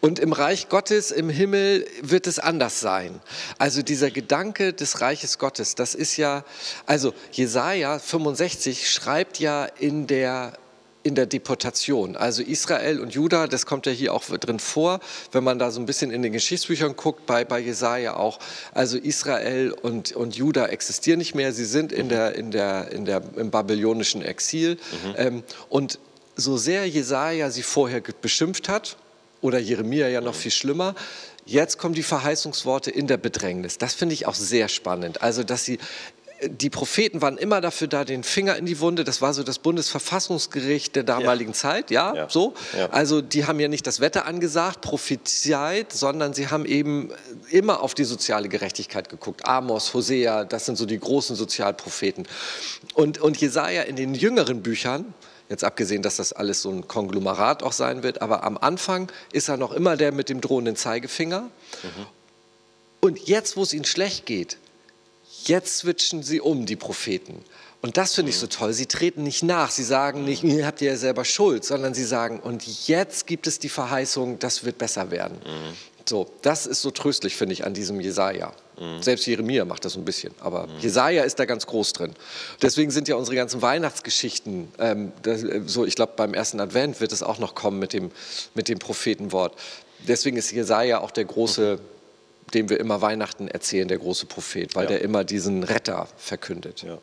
Und 0.00 0.20
im 0.20 0.32
Reich 0.32 0.68
Gottes, 0.68 1.10
im 1.10 1.28
Himmel, 1.28 1.86
wird 2.00 2.28
es 2.28 2.38
anders 2.38 2.78
sein. 2.78 3.20
Also 3.58 3.82
dieser 3.82 4.12
Gedanke 4.12 4.72
des 4.72 5.00
Reiches 5.00 5.38
Gottes, 5.38 5.74
das 5.74 5.96
ist 5.96 6.16
ja, 6.16 6.44
also 6.86 7.12
Jesaja 7.32 7.98
65 7.98 8.88
schreibt 8.88 9.40
ja 9.40 9.64
in 9.64 10.06
der 10.06 10.52
in 11.06 11.14
der 11.14 11.26
Deportation. 11.26 12.16
Also 12.16 12.42
Israel 12.42 12.98
und 12.98 13.14
Juda, 13.14 13.46
das 13.46 13.64
kommt 13.64 13.86
ja 13.86 13.92
hier 13.92 14.12
auch 14.12 14.24
drin 14.24 14.58
vor, 14.58 14.98
wenn 15.30 15.44
man 15.44 15.60
da 15.60 15.70
so 15.70 15.78
ein 15.78 15.86
bisschen 15.86 16.10
in 16.10 16.22
den 16.22 16.32
Geschichtsbüchern 16.32 16.96
guckt, 16.96 17.26
bei, 17.26 17.44
bei 17.44 17.60
Jesaja 17.60 18.16
auch. 18.16 18.40
Also 18.74 18.98
Israel 18.98 19.70
und, 19.70 20.12
und 20.12 20.34
Juda 20.34 20.66
existieren 20.66 21.18
nicht 21.18 21.36
mehr, 21.36 21.52
sie 21.52 21.64
sind 21.64 21.92
in 21.92 22.08
der, 22.08 22.34
in 22.34 22.50
der, 22.50 22.90
in 22.90 23.04
der, 23.04 23.22
im 23.36 23.52
babylonischen 23.52 24.20
Exil. 24.20 24.74
Mhm. 24.74 25.14
Ähm, 25.16 25.42
und 25.68 26.00
so 26.34 26.56
sehr 26.56 26.88
Jesaja 26.88 27.50
sie 27.50 27.62
vorher 27.62 28.02
beschimpft 28.20 28.68
hat, 28.68 28.96
oder 29.42 29.58
Jeremia 29.58 30.08
ja 30.08 30.20
noch 30.20 30.34
mhm. 30.34 30.38
viel 30.38 30.50
schlimmer, 30.50 30.94
Jetzt 31.48 31.78
kommen 31.78 31.94
die 31.94 32.02
Verheißungsworte 32.02 32.90
in 32.90 33.06
der 33.06 33.18
Bedrängnis. 33.18 33.78
Das 33.78 33.94
finde 33.94 34.14
ich 34.14 34.26
auch 34.26 34.34
sehr 34.34 34.66
spannend. 34.66 35.22
Also, 35.22 35.44
dass 35.44 35.64
sie 35.64 35.78
die 36.44 36.70
Propheten 36.70 37.22
waren 37.22 37.38
immer 37.38 37.60
dafür 37.60 37.88
da, 37.88 38.04
den 38.04 38.22
Finger 38.22 38.56
in 38.56 38.66
die 38.66 38.78
Wunde. 38.80 39.04
Das 39.04 39.22
war 39.22 39.32
so 39.32 39.42
das 39.42 39.58
Bundesverfassungsgericht 39.58 40.94
der 40.94 41.02
damaligen 41.02 41.52
ja. 41.52 41.56
Zeit, 41.56 41.90
ja, 41.90 42.14
ja. 42.14 42.28
so. 42.28 42.54
Ja. 42.76 42.90
Also 42.90 43.22
die 43.22 43.46
haben 43.46 43.58
ja 43.58 43.68
nicht 43.68 43.86
das 43.86 44.00
Wetter 44.00 44.26
angesagt, 44.26 44.82
prophezeit, 44.82 45.92
sondern 45.92 46.34
sie 46.34 46.48
haben 46.48 46.66
eben 46.66 47.10
immer 47.50 47.80
auf 47.80 47.94
die 47.94 48.04
soziale 48.04 48.48
Gerechtigkeit 48.48 49.08
geguckt. 49.08 49.46
Amos, 49.46 49.94
Hosea, 49.94 50.44
das 50.44 50.66
sind 50.66 50.76
so 50.76 50.84
die 50.84 50.98
großen 50.98 51.36
Sozialpropheten. 51.36 52.28
Und, 52.94 53.18
und 53.18 53.38
Jesaja 53.38 53.82
in 53.82 53.96
den 53.96 54.14
jüngeren 54.14 54.62
Büchern, 54.62 55.14
jetzt 55.48 55.64
abgesehen, 55.64 56.02
dass 56.02 56.16
das 56.16 56.32
alles 56.32 56.60
so 56.60 56.70
ein 56.70 56.86
Konglomerat 56.86 57.62
auch 57.62 57.72
sein 57.72 58.02
wird, 58.02 58.20
aber 58.20 58.44
am 58.44 58.58
Anfang 58.58 59.10
ist 59.32 59.48
er 59.48 59.56
noch 59.56 59.72
immer 59.72 59.96
der 59.96 60.12
mit 60.12 60.28
dem 60.28 60.40
drohenden 60.40 60.76
Zeigefinger. 60.76 61.42
Mhm. 61.42 62.06
Und 63.00 63.28
jetzt, 63.28 63.56
wo 63.56 63.62
es 63.62 63.72
ihnen 63.72 63.84
schlecht 63.84 64.26
geht, 64.26 64.58
Jetzt 65.46 65.78
switchen 65.78 66.22
sie 66.22 66.40
um, 66.40 66.66
die 66.66 66.76
Propheten. 66.76 67.42
Und 67.82 67.96
das 67.96 68.14
finde 68.14 68.30
ich 68.30 68.38
so 68.38 68.48
toll. 68.48 68.72
Sie 68.72 68.86
treten 68.86 69.22
nicht 69.22 69.42
nach. 69.42 69.70
Sie 69.70 69.84
sagen 69.84 70.24
nicht, 70.24 70.42
ihr 70.42 70.66
habt 70.66 70.80
ja 70.80 70.96
selber 70.96 71.24
Schuld, 71.24 71.64
sondern 71.64 71.94
sie 71.94 72.04
sagen, 72.04 72.40
und 72.40 72.88
jetzt 72.88 73.26
gibt 73.26 73.46
es 73.46 73.58
die 73.58 73.68
Verheißung, 73.68 74.38
das 74.38 74.64
wird 74.64 74.78
besser 74.78 75.10
werden. 75.10 75.38
Mhm. 75.44 75.76
So, 76.08 76.30
das 76.42 76.66
ist 76.66 76.82
so 76.82 76.90
tröstlich, 76.90 77.36
finde 77.36 77.52
ich, 77.52 77.64
an 77.64 77.74
diesem 77.74 78.00
Jesaja. 78.00 78.52
Mhm. 78.78 79.02
Selbst 79.02 79.26
Jeremia 79.26 79.64
macht 79.64 79.84
das 79.84 79.92
so 79.94 80.00
ein 80.00 80.04
bisschen, 80.04 80.34
aber 80.40 80.66
mhm. 80.66 80.78
Jesaja 80.80 81.24
ist 81.24 81.38
da 81.38 81.44
ganz 81.44 81.66
groß 81.66 81.92
drin. 81.92 82.14
Deswegen 82.62 82.90
sind 82.90 83.08
ja 83.08 83.16
unsere 83.16 83.36
ganzen 83.36 83.62
Weihnachtsgeschichten, 83.62 84.68
ähm, 84.78 85.12
das, 85.22 85.42
äh, 85.42 85.62
so 85.66 85.84
ich 85.84 85.96
glaube, 85.96 86.14
beim 86.16 86.34
ersten 86.34 86.60
Advent 86.60 87.00
wird 87.00 87.12
es 87.12 87.22
auch 87.22 87.38
noch 87.38 87.54
kommen 87.54 87.78
mit 87.78 87.92
dem, 87.92 88.10
mit 88.54 88.68
dem 88.68 88.78
Prophetenwort. 88.78 89.56
Deswegen 90.06 90.36
ist 90.36 90.50
Jesaja 90.52 91.00
auch 91.00 91.10
der 91.10 91.24
große. 91.24 91.78
Mhm 91.80 91.95
dem 92.54 92.68
wir 92.68 92.78
immer 92.80 93.00
Weihnachten 93.02 93.48
erzählen, 93.48 93.88
der 93.88 93.98
große 93.98 94.26
Prophet, 94.26 94.74
weil 94.74 94.84
ja. 94.84 94.90
der 94.90 95.02
immer 95.02 95.24
diesen 95.24 95.62
Retter 95.64 96.08
verkündet. 96.16 96.82
Ja. 96.82 96.98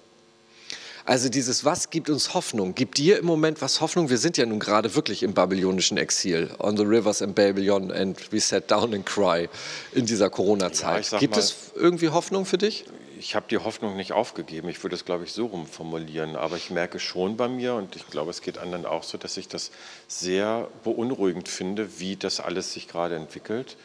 Also 1.06 1.28
dieses 1.28 1.66
Was 1.66 1.90
gibt 1.90 2.10
uns 2.10 2.34
Hoffnung? 2.34 2.76
Gibt 2.76 2.98
dir 2.98 3.20
im 3.20 3.26
Moment 3.26 3.62
was 3.62 3.82
Hoffnung? 3.82 4.10
Wir 4.10 4.18
sind 4.18 4.38
ja 4.38 4.46
nun 4.46 4.60
gerade 4.60 4.96
wirklich 4.96 5.22
im 5.24 5.34
babylonischen 5.34 5.98
Exil. 5.98 6.50
On 6.60 6.78
the 6.78 6.84
rivers 6.84 7.20
in 7.20 7.34
Babylon 7.34 7.92
and 7.92 8.32
we 8.32 8.40
sat 8.40 8.72
down 8.72 8.94
and 8.94 9.06
cry 9.06 9.50
in 9.92 10.06
dieser 10.06 10.30
Corona-Zeit. 10.30 11.12
Ja, 11.12 11.20
gibt 11.20 11.36
mal, 11.36 11.40
es 11.40 11.72
irgendwie 11.76 12.08
Hoffnung 12.10 12.46
für 12.46 12.58
dich? 12.58 12.86
Ich 13.20 13.36
habe 13.36 13.46
die 13.50 13.58
Hoffnung 13.58 13.98
nicht 13.98 14.14
aufgegeben. 14.14 14.70
Ich 14.70 14.82
würde 14.82 14.96
es, 14.96 15.04
glaube 15.04 15.26
ich, 15.26 15.34
so 15.34 15.48
rumformulieren. 15.48 16.38
Aber 16.38 16.56
ich 16.56 16.70
merke 16.70 17.00
schon 17.00 17.36
bei 17.36 17.50
mir, 17.50 17.74
und 17.74 17.98
ich 17.98 18.08
glaube, 18.08 18.32
es 18.32 18.42
geht 18.42 18.58
anderen 18.58 18.86
auch 18.86 19.04
so, 19.04 19.18
dass 19.18 19.36
ich 19.36 19.50
das 19.50 19.72
sehr 20.08 20.70
beunruhigend 20.86 21.50
finde, 21.50 22.00
wie 22.00 22.16
das 22.16 22.40
alles 22.40 22.72
sich 22.72 22.88
gerade 22.88 23.16
entwickelt. 23.16 23.76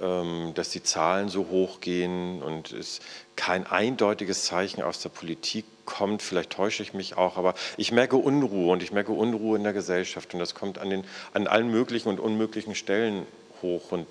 Ähm, 0.00 0.52
dass 0.54 0.70
die 0.70 0.82
Zahlen 0.82 1.28
so 1.28 1.46
hoch 1.50 1.80
gehen 1.80 2.42
und 2.42 2.72
es 2.72 2.98
kein 3.36 3.64
eindeutiges 3.64 4.44
Zeichen 4.44 4.82
aus 4.82 5.00
der 5.00 5.08
Politik 5.08 5.64
kommt. 5.84 6.20
Vielleicht 6.20 6.50
täusche 6.50 6.82
ich 6.82 6.94
mich 6.94 7.16
auch, 7.16 7.36
aber 7.36 7.54
ich 7.76 7.92
merke 7.92 8.16
Unruhe 8.16 8.72
und 8.72 8.82
ich 8.82 8.90
merke 8.90 9.12
Unruhe 9.12 9.56
in 9.56 9.62
der 9.62 9.72
Gesellschaft 9.72 10.34
und 10.34 10.40
das 10.40 10.56
kommt 10.56 10.78
an, 10.78 10.90
den, 10.90 11.04
an 11.32 11.46
allen 11.46 11.70
möglichen 11.70 12.08
und 12.08 12.18
unmöglichen 12.18 12.74
Stellen 12.74 13.24
hoch. 13.62 13.92
Und 13.92 14.08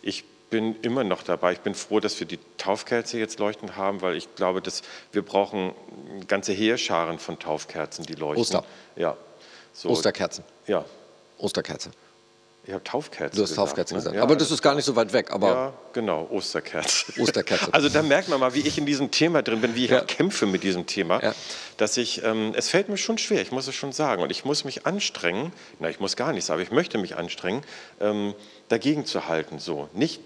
ich 0.00 0.24
bin 0.48 0.74
immer 0.80 1.04
noch 1.04 1.22
dabei. 1.22 1.52
Ich 1.52 1.60
bin 1.60 1.74
froh, 1.74 2.00
dass 2.00 2.18
wir 2.18 2.26
die 2.26 2.38
Taufkerze 2.56 3.18
jetzt 3.18 3.38
leuchten 3.38 3.76
haben, 3.76 4.00
weil 4.00 4.16
ich 4.16 4.34
glaube, 4.36 4.62
dass 4.62 4.80
wir 5.12 5.20
brauchen 5.20 5.74
ganze 6.28 6.54
Heerscharen 6.54 7.18
von 7.18 7.38
Taufkerzen, 7.38 8.06
die 8.06 8.14
leuchten. 8.14 8.40
Oster. 8.40 8.64
Ja. 8.96 9.18
So. 9.74 9.90
Osterkerzen. 9.90 10.44
Ja. 10.66 10.86
Osterkerze. 11.36 11.90
Ich 12.66 12.72
habe 12.72 12.82
Taufkerzen 12.82 13.36
Du 13.36 13.42
hast 13.42 13.50
gesagt, 13.50 13.68
Taufkerzen 13.68 13.94
ne? 13.94 14.00
gesagt. 14.00 14.16
Ja, 14.16 14.22
aber 14.22 14.34
das 14.34 14.50
ist 14.50 14.60
gar 14.60 14.74
nicht 14.74 14.84
so 14.84 14.96
weit 14.96 15.12
weg. 15.12 15.30
Aber 15.30 15.48
ja, 15.48 15.72
genau, 15.92 16.26
Osterkerze. 16.30 17.12
Osterkerze. 17.20 17.68
Also 17.72 17.88
da 17.88 18.02
merkt 18.02 18.28
man 18.28 18.40
mal, 18.40 18.54
wie 18.54 18.60
ich 18.60 18.76
in 18.76 18.86
diesem 18.86 19.12
Thema 19.12 19.42
drin 19.42 19.60
bin, 19.60 19.76
wie 19.76 19.84
ich 19.84 19.92
ja. 19.92 20.02
auch 20.02 20.06
kämpfe 20.06 20.46
mit 20.46 20.64
diesem 20.64 20.86
Thema. 20.86 21.22
Ja. 21.22 21.34
Dass 21.76 21.96
ich, 21.96 22.24
ähm, 22.24 22.54
es 22.56 22.68
fällt 22.68 22.88
mir 22.88 22.96
schon 22.96 23.18
schwer, 23.18 23.40
ich 23.40 23.52
muss 23.52 23.68
es 23.68 23.74
schon 23.76 23.92
sagen. 23.92 24.22
Und 24.22 24.30
ich 24.30 24.44
muss 24.44 24.64
mich 24.64 24.84
anstrengen, 24.84 25.52
na, 25.78 25.88
ich 25.88 26.00
muss 26.00 26.16
gar 26.16 26.32
nichts, 26.32 26.50
aber 26.50 26.60
ich 26.60 26.72
möchte 26.72 26.98
mich 26.98 27.16
anstrengen, 27.16 27.62
ähm, 28.00 28.34
dagegen 28.68 29.06
zu 29.06 29.28
halten. 29.28 29.60
So, 29.60 29.88
nicht 29.94 30.20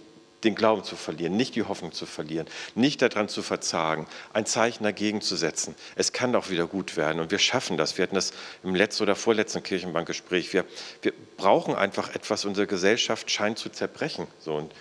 den 0.44 0.54
Glauben 0.54 0.84
zu 0.84 0.96
verlieren, 0.96 1.36
nicht 1.36 1.54
die 1.54 1.62
Hoffnung 1.62 1.92
zu 1.92 2.06
verlieren, 2.06 2.46
nicht 2.74 3.02
daran 3.02 3.28
zu 3.28 3.42
verzagen, 3.42 4.06
ein 4.32 4.46
Zeichen 4.46 4.84
dagegen 4.84 5.20
zu 5.20 5.36
setzen. 5.36 5.74
Es 5.96 6.12
kann 6.12 6.32
doch 6.32 6.50
wieder 6.50 6.66
gut 6.66 6.96
werden 6.96 7.20
und 7.20 7.30
wir 7.30 7.38
schaffen 7.38 7.76
das. 7.76 7.98
Wir 7.98 8.04
hatten 8.04 8.14
das 8.14 8.32
im 8.62 8.74
letzten 8.74 9.02
oder 9.04 9.16
vorletzten 9.16 9.62
Kirchenbankgespräch. 9.62 10.52
Wir, 10.52 10.64
wir 11.02 11.12
brauchen 11.36 11.74
einfach 11.74 12.14
etwas, 12.14 12.44
unsere 12.44 12.66
Gesellschaft 12.66 13.30
scheint 13.30 13.58
zu 13.58 13.68
zerbrechen. 13.70 14.26
So, 14.38 14.56
und 14.56 14.72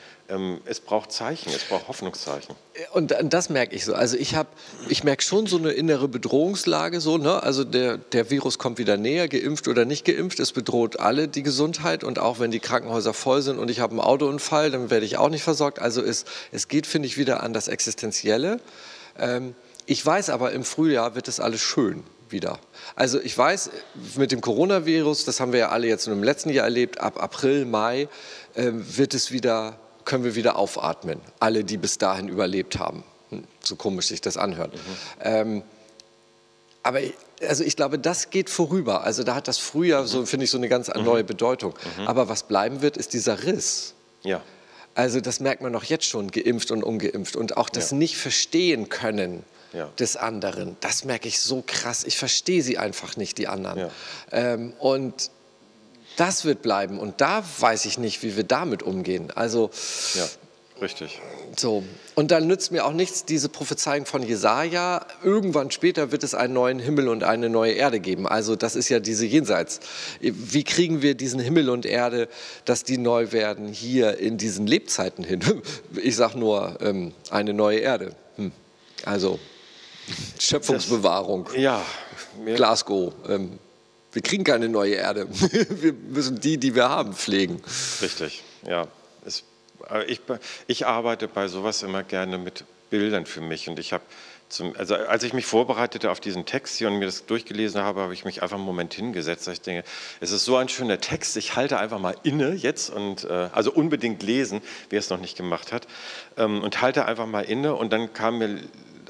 es 0.66 0.80
braucht 0.80 1.12
Zeichen, 1.12 1.52
es 1.56 1.64
braucht 1.64 1.88
Hoffnungszeichen. 1.88 2.56
Und 2.94 3.16
das 3.24 3.50
merke 3.50 3.76
ich 3.76 3.84
so. 3.84 3.96
Also 3.96 4.16
ich 4.16 4.36
habe, 4.36 4.50
ich 4.88 5.04
merke 5.04 5.24
schon 5.24 5.48
so 5.48 5.58
eine 5.58 5.72
innere 5.72 6.08
Bedrohungslage 6.08 7.02
so. 7.02 7.18
Ne? 7.18 7.42
Also 7.42 7.64
der, 7.64 7.98
der 7.98 8.30
Virus 8.30 8.60
kommt 8.60 8.78
wieder 8.78 8.96
näher, 8.96 9.28
geimpft 9.28 9.68
oder 9.68 9.86
nicht 9.86 10.06
geimpft. 10.06 10.40
Es 10.40 10.52
bedroht 10.52 11.00
alle 11.00 11.28
die 11.28 11.42
Gesundheit 11.42 12.04
und 12.04 12.20
auch 12.20 12.40
wenn 12.40 12.52
die 12.52 12.60
Krankenhäuser 12.60 13.14
voll 13.14 13.42
sind 13.42 13.58
und 13.58 13.72
ich 13.72 13.80
habe 13.80 13.92
einen 13.92 14.02
Autounfall, 14.02 14.70
dann 14.70 14.92
werde 14.92 15.06
ich 15.06 15.18
auch 15.18 15.30
nicht 15.30 15.44
versorgt. 15.44 15.80
Also 15.80 16.04
es, 16.04 16.26
es 16.52 16.68
geht, 16.68 16.86
finde 16.86 17.08
ich, 17.08 17.18
wieder 17.18 17.42
an 17.42 17.54
das 17.54 17.68
Existenzielle. 17.68 18.60
Ähm, 19.18 19.56
ich 19.88 20.06
weiß 20.06 20.30
aber, 20.30 20.52
im 20.52 20.64
Frühjahr 20.64 21.16
wird 21.16 21.28
es 21.28 21.40
alles 21.40 21.62
schön. 21.62 22.04
wieder. 22.30 22.60
Also 22.96 23.20
ich 23.20 23.36
weiß, 23.36 23.72
mit 24.16 24.32
dem 24.32 24.42
Coronavirus, 24.42 25.26
das 25.26 25.40
haben 25.40 25.52
wir 25.52 25.60
ja 25.60 25.70
alle 25.70 25.88
jetzt 25.88 26.08
im 26.08 26.22
letzten 26.22 26.52
Jahr 26.52 26.66
erlebt, 26.66 27.00
ab 27.00 27.22
April, 27.22 27.66
Mai 27.66 28.08
äh, 28.54 28.72
wird 28.72 29.16
es 29.16 29.32
wieder, 29.32 29.80
können 30.10 30.24
wir 30.24 30.34
wieder 30.36 30.56
aufatmen. 30.56 31.22
Alle, 31.40 31.64
die 31.64 31.78
bis 31.78 32.00
dahin 32.00 32.28
überlebt 32.28 32.80
haben. 32.80 33.04
Hm, 33.30 33.44
so 33.64 33.76
komisch 33.76 34.08
sich 34.08 34.22
das 34.22 34.38
anhört. 34.38 34.74
Mhm. 34.74 34.80
Ähm, 35.22 35.64
aber 36.82 37.00
also 37.48 37.64
ich 37.64 37.76
glaube, 37.76 38.00
das 38.00 38.32
geht 38.32 38.50
vorüber. 38.50 39.04
Also 39.04 39.24
da 39.24 39.36
hat 39.36 39.48
das 39.48 39.60
Frühjahr, 39.60 40.08
so 40.08 40.26
finde 40.26 40.46
ich, 40.46 40.50
so 40.50 40.58
eine 40.58 40.68
ganz 40.68 40.88
neue 40.88 41.24
Bedeutung. 41.24 41.76
Mhm. 41.98 42.08
Aber 42.08 42.28
was 42.28 42.44
bleiben 42.44 42.82
wird, 42.82 42.98
ist 42.98 43.14
dieser 43.14 43.44
Riss. 43.44 43.94
Ja. 44.24 44.42
Also 44.96 45.22
das 45.22 45.40
merkt 45.40 45.62
man 45.62 45.74
doch 45.74 45.84
jetzt 45.84 46.06
schon, 46.06 46.32
geimpft 46.32 46.72
und 46.72 46.84
ungeimpft. 46.84 47.36
Und 47.36 47.56
auch 47.56 47.70
das 47.70 47.92
ja. 47.92 47.98
nicht 47.98 48.18
verstehen 48.18 48.90
können 48.90 49.44
ja. 49.74 49.90
des 50.00 50.18
anderen, 50.18 50.76
das 50.80 51.06
merke 51.06 51.28
ich 51.28 51.40
so 51.40 51.64
krass. 51.66 52.04
Ich 52.04 52.18
verstehe 52.18 52.64
sie 52.64 52.80
einfach 52.80 53.16
nicht, 53.16 53.38
die 53.38 53.48
anderen. 53.48 53.78
Ja. 53.78 53.90
Ähm, 54.32 54.74
und 54.80 55.30
das 56.20 56.46
wird 56.46 56.62
bleiben. 56.62 57.00
Und 57.00 57.22
da 57.22 57.44
weiß 57.60 57.86
ich 57.86 57.98
nicht, 57.98 58.24
wie 58.24 58.36
wir 58.36 58.44
damit 58.44 58.84
umgehen. 58.84 59.32
Also 59.36 59.70
ja. 60.16 60.26
Richtig. 60.82 61.20
So. 61.58 61.84
Und 62.16 62.32
dann 62.32 62.48
nützt 62.48 62.72
mir 62.72 62.86
auch 62.86 62.94
nichts 62.94 63.26
diese 63.26 63.50
Prophezeiung 63.50 64.06
von 64.06 64.24
Jesaja. 64.24 65.06
Irgendwann 65.24 65.72
später 65.72 66.12
wird 66.12 66.24
es 66.24 66.34
einen 66.34 66.54
neuen 66.54 66.80
Himmel 66.80 67.10
und 67.10 67.24
eine 67.24 67.50
neue 67.50 67.74
Erde 67.74 68.00
geben. 68.00 68.28
Also, 68.28 68.56
das 68.56 68.76
ist 68.76 68.90
ja 68.90 69.00
diese 69.00 69.26
Jenseits. 69.26 69.80
Wie 70.22 70.64
kriegen 70.64 71.02
wir 71.02 71.16
diesen 71.16 71.40
Himmel 71.40 71.70
und 71.70 71.86
Erde, 71.86 72.30
dass 72.66 72.84
die 72.84 72.98
neu 72.98 73.32
werden, 73.32 73.68
hier 73.68 74.18
in 74.20 74.38
diesen 74.38 74.68
Lebzeiten 74.68 75.24
hin? 75.24 75.42
Ich 76.02 76.16
sage 76.16 76.38
nur, 76.40 76.78
ähm, 76.82 77.14
eine 77.30 77.54
neue 77.54 77.80
Erde. 77.80 78.16
Hm. 78.38 78.52
Also, 79.04 79.40
Schöpfungsbewahrung. 80.40 81.46
Das, 81.46 81.58
ja. 81.58 81.86
Glasgow. 82.56 83.14
Ähm, 83.28 83.60
wir 84.12 84.22
kriegen 84.22 84.44
keine 84.44 84.70
neue 84.70 84.96
Erde. 84.96 85.28
wir 85.82 85.94
müssen 85.94 86.40
die, 86.40 86.58
die 86.58 86.76
wir 86.76 86.90
haben, 86.90 87.14
pflegen. 87.14 87.62
Richtig, 88.02 88.44
ja. 88.68 88.88
Es 89.26 89.44
ich, 90.08 90.22
ich 90.68 90.86
arbeite 90.86 91.28
bei 91.28 91.48
sowas 91.48 91.84
immer 91.84 92.04
gerne 92.04 92.38
mit 92.38 92.66
Bildern 92.90 93.26
für 93.26 93.42
mich 93.42 93.70
und 93.70 93.80
ich 93.80 93.94
habe 93.94 94.04
zum, 94.50 94.76
also 94.76 94.96
als 94.96 95.24
ich 95.24 95.34
mich 95.34 95.46
vorbereitete 95.46 96.10
auf 96.10 96.20
diesen 96.20 96.46
Text 96.46 96.78
hier 96.78 96.88
und 96.88 96.98
mir 96.98 97.06
das 97.06 97.26
durchgelesen 97.26 97.82
habe, 97.82 98.02
habe 98.02 98.14
ich 98.14 98.26
mich 98.26 98.42
einfach 98.42 98.58
einen 98.58 98.66
Moment 98.66 98.94
hingesetzt. 98.94 99.48
Ich 99.48 99.62
denke, 99.62 99.88
es 100.20 100.32
ist 100.32 100.44
so 100.44 100.58
ein 100.58 100.70
schöner 100.70 101.00
Text, 101.00 101.38
ich 101.38 101.56
halte 101.56 101.78
einfach 101.78 102.00
mal 102.00 102.16
inne 102.24 102.54
jetzt 102.54 102.90
und 102.90 103.26
äh, 103.26 103.50
also 103.52 103.72
unbedingt 103.72 104.24
lesen, 104.24 104.62
wer 104.90 105.00
es 105.00 105.10
noch 105.10 105.20
nicht 105.20 105.38
gemacht 105.38 105.72
hat, 105.72 105.88
ähm, 106.38 106.62
und 106.64 106.82
halte 106.82 107.06
einfach 107.06 107.28
mal 107.28 107.46
inne 107.46 107.76
und 107.76 107.94
dann 107.94 108.12
kam 108.14 108.40
mir 108.40 108.60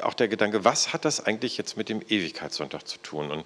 auch 0.01 0.13
der 0.13 0.27
Gedanke, 0.27 0.65
was 0.65 0.93
hat 0.93 1.05
das 1.05 1.25
eigentlich 1.25 1.57
jetzt 1.57 1.77
mit 1.77 1.89
dem 1.89 2.01
Ewigkeitssonntag 2.01 2.87
zu 2.87 2.97
tun? 2.99 3.31
Und 3.31 3.45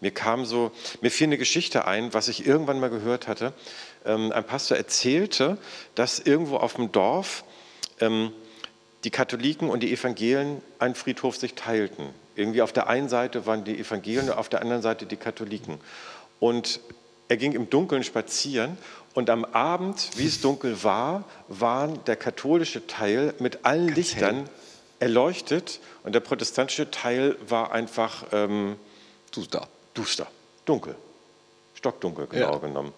mir 0.00 0.10
kam 0.10 0.44
so, 0.44 0.72
mir 1.00 1.10
fiel 1.10 1.26
eine 1.26 1.38
Geschichte 1.38 1.84
ein, 1.84 2.14
was 2.14 2.28
ich 2.28 2.46
irgendwann 2.46 2.80
mal 2.80 2.90
gehört 2.90 3.28
hatte. 3.28 3.52
Ähm, 4.04 4.32
ein 4.32 4.44
Pastor 4.44 4.76
erzählte, 4.76 5.58
dass 5.94 6.18
irgendwo 6.18 6.56
auf 6.56 6.74
dem 6.74 6.90
Dorf 6.90 7.44
ähm, 8.00 8.32
die 9.04 9.10
Katholiken 9.10 9.70
und 9.70 9.80
die 9.80 9.92
Evangelien 9.92 10.62
einen 10.78 10.94
Friedhof 10.94 11.36
sich 11.36 11.54
teilten. 11.54 12.10
Irgendwie 12.36 12.62
auf 12.62 12.72
der 12.72 12.88
einen 12.88 13.08
Seite 13.08 13.46
waren 13.46 13.64
die 13.64 13.78
Evangelien, 13.78 14.30
auf 14.30 14.48
der 14.48 14.62
anderen 14.62 14.82
Seite 14.82 15.06
die 15.06 15.16
Katholiken. 15.16 15.78
Und 16.38 16.80
er 17.28 17.36
ging 17.36 17.52
im 17.52 17.70
Dunkeln 17.70 18.04
spazieren 18.04 18.76
und 19.14 19.30
am 19.30 19.44
Abend, 19.44 20.10
wie 20.16 20.26
es 20.26 20.40
dunkel 20.40 20.82
war, 20.82 21.24
war 21.48 21.88
der 21.88 22.16
katholische 22.16 22.86
Teil 22.86 23.34
mit 23.38 23.64
allen 23.64 23.86
Ganz 23.86 23.96
Lichtern 23.96 24.36
hell. 24.36 24.44
erleuchtet 25.00 25.80
und 26.02 26.14
der 26.14 26.20
protestantische 26.20 26.90
Teil 26.90 27.36
war 27.46 27.72
einfach 27.72 28.24
ähm, 28.32 28.76
duster. 29.32 29.68
duster, 29.94 30.26
dunkel 30.64 30.96
stockdunkel 31.80 32.26
genau 32.26 32.52
ja. 32.52 32.58
genommen. 32.58 32.92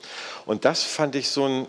Und 0.44 0.64
das 0.64 0.82
fand 0.82 1.14
ich 1.14 1.30
so 1.30 1.47
ein, 1.47 1.66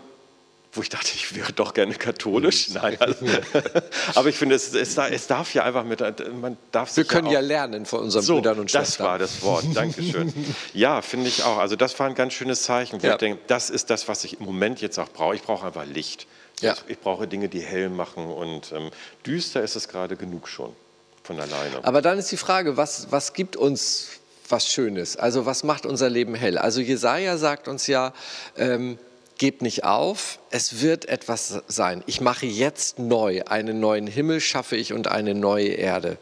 wo 0.74 0.82
ich 0.82 0.88
dachte, 0.88 1.10
ich 1.14 1.34
wäre 1.34 1.52
doch 1.52 1.74
gerne 1.74 1.94
katholisch. 1.94 2.68
Mhm. 2.68 2.74
Nein, 2.74 2.96
also, 3.00 3.26
aber 4.14 4.28
ich 4.28 4.36
finde, 4.36 4.54
es, 4.54 4.74
es, 4.74 4.96
es, 4.96 5.26
darf 5.26 5.54
ja 5.54 5.64
einfach 5.64 5.84
mit, 5.84 6.00
man 6.40 6.56
darf 6.72 6.96
Wir 6.96 7.04
können 7.04 7.26
ja, 7.26 7.34
ja, 7.34 7.40
lernen 7.40 7.86
von 7.86 8.00
unseren 8.00 8.22
so, 8.22 8.34
Brüdern 8.34 8.58
und 8.58 8.70
Schwestern. 8.70 9.04
Das 9.04 9.10
war 9.10 9.18
das 9.18 9.42
Wort, 9.42 9.64
Dankeschön. 9.74 10.32
ja, 10.74 11.02
finde 11.02 11.28
ich 11.28 11.42
auch. 11.44 11.58
Also 11.58 11.76
das 11.76 11.98
war 11.98 12.06
ein 12.06 12.14
ganz 12.14 12.32
schönes 12.32 12.62
Zeichen, 12.62 13.02
wo 13.02 13.06
ja. 13.06 13.12
ich 13.12 13.18
denke, 13.18 13.40
das 13.46 13.70
ist 13.70 13.90
das, 13.90 14.08
was 14.08 14.24
ich 14.24 14.40
im 14.40 14.46
Moment 14.46 14.80
jetzt 14.80 14.98
auch 14.98 15.08
brauche. 15.08 15.36
Ich 15.36 15.42
brauche 15.42 15.66
einfach 15.66 15.86
Licht. 15.86 16.26
Ja. 16.60 16.74
Ich 16.88 16.98
brauche 17.00 17.26
Dinge, 17.26 17.48
die 17.48 17.60
hell 17.60 17.88
machen 17.88 18.26
und 18.26 18.72
ähm, 18.72 18.90
düster 19.26 19.62
ist 19.62 19.76
es 19.76 19.88
gerade 19.88 20.16
genug 20.16 20.48
schon 20.48 20.74
von 21.22 21.40
alleine. 21.40 21.82
Aber 21.82 22.00
dann 22.00 22.18
ist 22.18 22.30
die 22.30 22.36
Frage, 22.36 22.76
was, 22.76 23.08
was 23.10 23.32
gibt 23.32 23.56
uns 23.56 24.20
was 24.48 24.68
Schönes. 24.68 25.16
Also 25.16 25.46
was 25.46 25.64
macht 25.64 25.86
unser 25.86 26.10
Leben 26.10 26.34
hell? 26.34 26.58
Also 26.58 26.80
Jesaja 26.80 27.38
sagt 27.38 27.66
uns 27.66 27.86
ja, 27.86 28.12
ähm, 28.56 28.98
gebt 29.38 29.62
nicht 29.62 29.84
auf, 29.84 30.38
es 30.50 30.80
wird 30.80 31.08
etwas 31.08 31.62
sein. 31.66 32.02
Ich 32.06 32.20
mache 32.20 32.46
jetzt 32.46 32.98
neu, 32.98 33.42
einen 33.44 33.80
neuen 33.80 34.06
Himmel 34.06 34.40
schaffe 34.40 34.76
ich 34.76 34.92
und 34.92 35.08
eine 35.08 35.34
neue 35.34 35.68
Erde. 35.68 36.18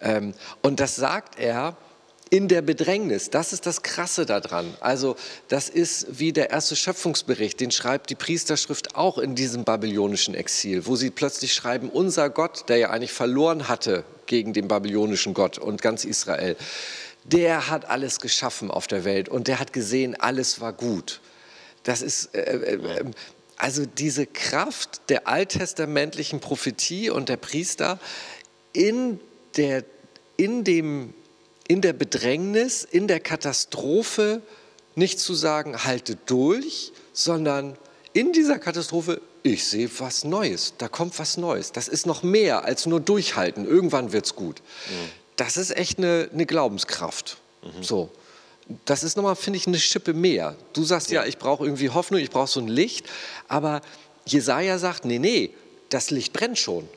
Ähm, 0.00 0.34
und 0.62 0.80
das 0.80 0.96
sagt 0.96 1.38
er 1.38 1.76
in 2.30 2.48
der 2.48 2.62
Bedrängnis. 2.62 3.30
Das 3.30 3.52
ist 3.52 3.66
das 3.66 3.82
Krasse 3.82 4.26
daran. 4.26 4.74
Also 4.80 5.16
das 5.48 5.68
ist 5.68 6.18
wie 6.18 6.32
der 6.32 6.50
erste 6.50 6.76
Schöpfungsbericht, 6.76 7.60
den 7.60 7.70
schreibt 7.70 8.10
die 8.10 8.14
Priesterschrift 8.14 8.96
auch 8.96 9.18
in 9.18 9.34
diesem 9.34 9.64
babylonischen 9.64 10.34
Exil, 10.34 10.86
wo 10.86 10.96
sie 10.96 11.10
plötzlich 11.10 11.54
schreiben, 11.54 11.88
unser 11.88 12.30
Gott, 12.30 12.68
der 12.68 12.76
ja 12.76 12.90
eigentlich 12.90 13.12
verloren 13.12 13.68
hatte 13.68 14.04
gegen 14.26 14.52
den 14.52 14.68
babylonischen 14.68 15.32
Gott 15.32 15.58
und 15.58 15.80
ganz 15.80 16.04
Israel, 16.04 16.56
der 17.24 17.68
hat 17.68 17.88
alles 17.88 18.20
geschaffen 18.20 18.70
auf 18.70 18.86
der 18.86 19.04
Welt 19.04 19.28
und 19.28 19.48
der 19.48 19.58
hat 19.58 19.72
gesehen, 19.72 20.18
alles 20.18 20.60
war 20.60 20.72
gut. 20.72 21.20
Das 21.82 22.02
ist, 22.02 22.34
äh, 22.34 22.40
äh, 22.40 22.74
äh, 22.74 23.04
also 23.56 23.86
diese 23.86 24.26
Kraft 24.26 25.00
der 25.08 25.26
alttestamentlichen 25.26 26.40
Prophetie 26.40 27.10
und 27.10 27.28
der 27.28 27.36
Priester 27.36 27.98
in 28.72 29.20
der, 29.56 29.84
in 30.36 30.64
dem, 30.64 31.14
in 31.66 31.80
der 31.80 31.92
Bedrängnis, 31.92 32.84
in 32.84 33.08
der 33.08 33.20
Katastrophe, 33.20 34.42
nicht 34.94 35.18
zu 35.18 35.34
sagen, 35.34 35.84
halte 35.84 36.16
durch, 36.26 36.92
sondern 37.12 37.76
in 38.12 38.32
dieser 38.32 38.58
Katastrophe, 38.58 39.20
ich 39.42 39.64
sehe 39.64 39.90
was 39.98 40.24
Neues, 40.24 40.74
da 40.78 40.88
kommt 40.88 41.18
was 41.18 41.36
Neues. 41.36 41.72
Das 41.72 41.88
ist 41.88 42.06
noch 42.06 42.22
mehr 42.22 42.64
als 42.64 42.86
nur 42.86 43.00
durchhalten, 43.00 43.64
irgendwann 43.64 44.12
wird 44.12 44.26
es 44.26 44.34
gut. 44.34 44.62
Mhm 44.88 45.28
das 45.38 45.56
ist 45.56 45.74
echt 45.76 45.98
eine, 45.98 46.28
eine 46.32 46.44
Glaubenskraft. 46.44 47.38
Mhm. 47.62 47.82
So. 47.82 48.10
Das 48.84 49.02
ist 49.02 49.16
nochmal, 49.16 49.36
finde 49.36 49.58
ich, 49.58 49.66
eine 49.66 49.78
Schippe 49.78 50.12
mehr. 50.12 50.54
Du 50.72 50.84
sagst 50.84 51.10
ja, 51.10 51.22
ja 51.22 51.28
ich 51.28 51.38
brauche 51.38 51.64
irgendwie 51.64 51.90
Hoffnung, 51.90 52.20
ich 52.20 52.30
brauche 52.30 52.48
so 52.48 52.60
ein 52.60 52.68
Licht. 52.68 53.06
Aber 53.48 53.80
Jesaja 54.26 54.78
sagt, 54.78 55.04
nee, 55.04 55.18
nee, 55.18 55.54
das 55.88 56.10
Licht 56.10 56.32
brennt 56.32 56.58
schon. 56.58 56.88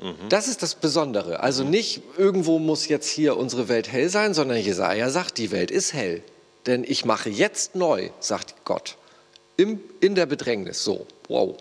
Mhm. 0.00 0.28
Das 0.28 0.48
ist 0.48 0.62
das 0.62 0.74
Besondere. 0.74 1.40
Also 1.40 1.64
mhm. 1.64 1.70
nicht 1.70 2.02
irgendwo 2.16 2.58
muss 2.58 2.88
jetzt 2.88 3.08
hier 3.08 3.36
unsere 3.36 3.68
Welt 3.68 3.90
hell 3.90 4.08
sein, 4.08 4.34
sondern 4.34 4.58
Jesaja 4.58 5.10
sagt, 5.10 5.38
die 5.38 5.50
Welt 5.50 5.70
ist 5.70 5.92
hell. 5.92 6.22
Denn 6.66 6.84
ich 6.84 7.04
mache 7.04 7.28
jetzt 7.28 7.74
neu, 7.74 8.10
sagt 8.20 8.54
Gott. 8.64 8.96
Im, 9.56 9.80
in 10.00 10.14
der 10.14 10.26
Bedrängnis. 10.26 10.82
So, 10.82 11.06
wow. 11.28 11.56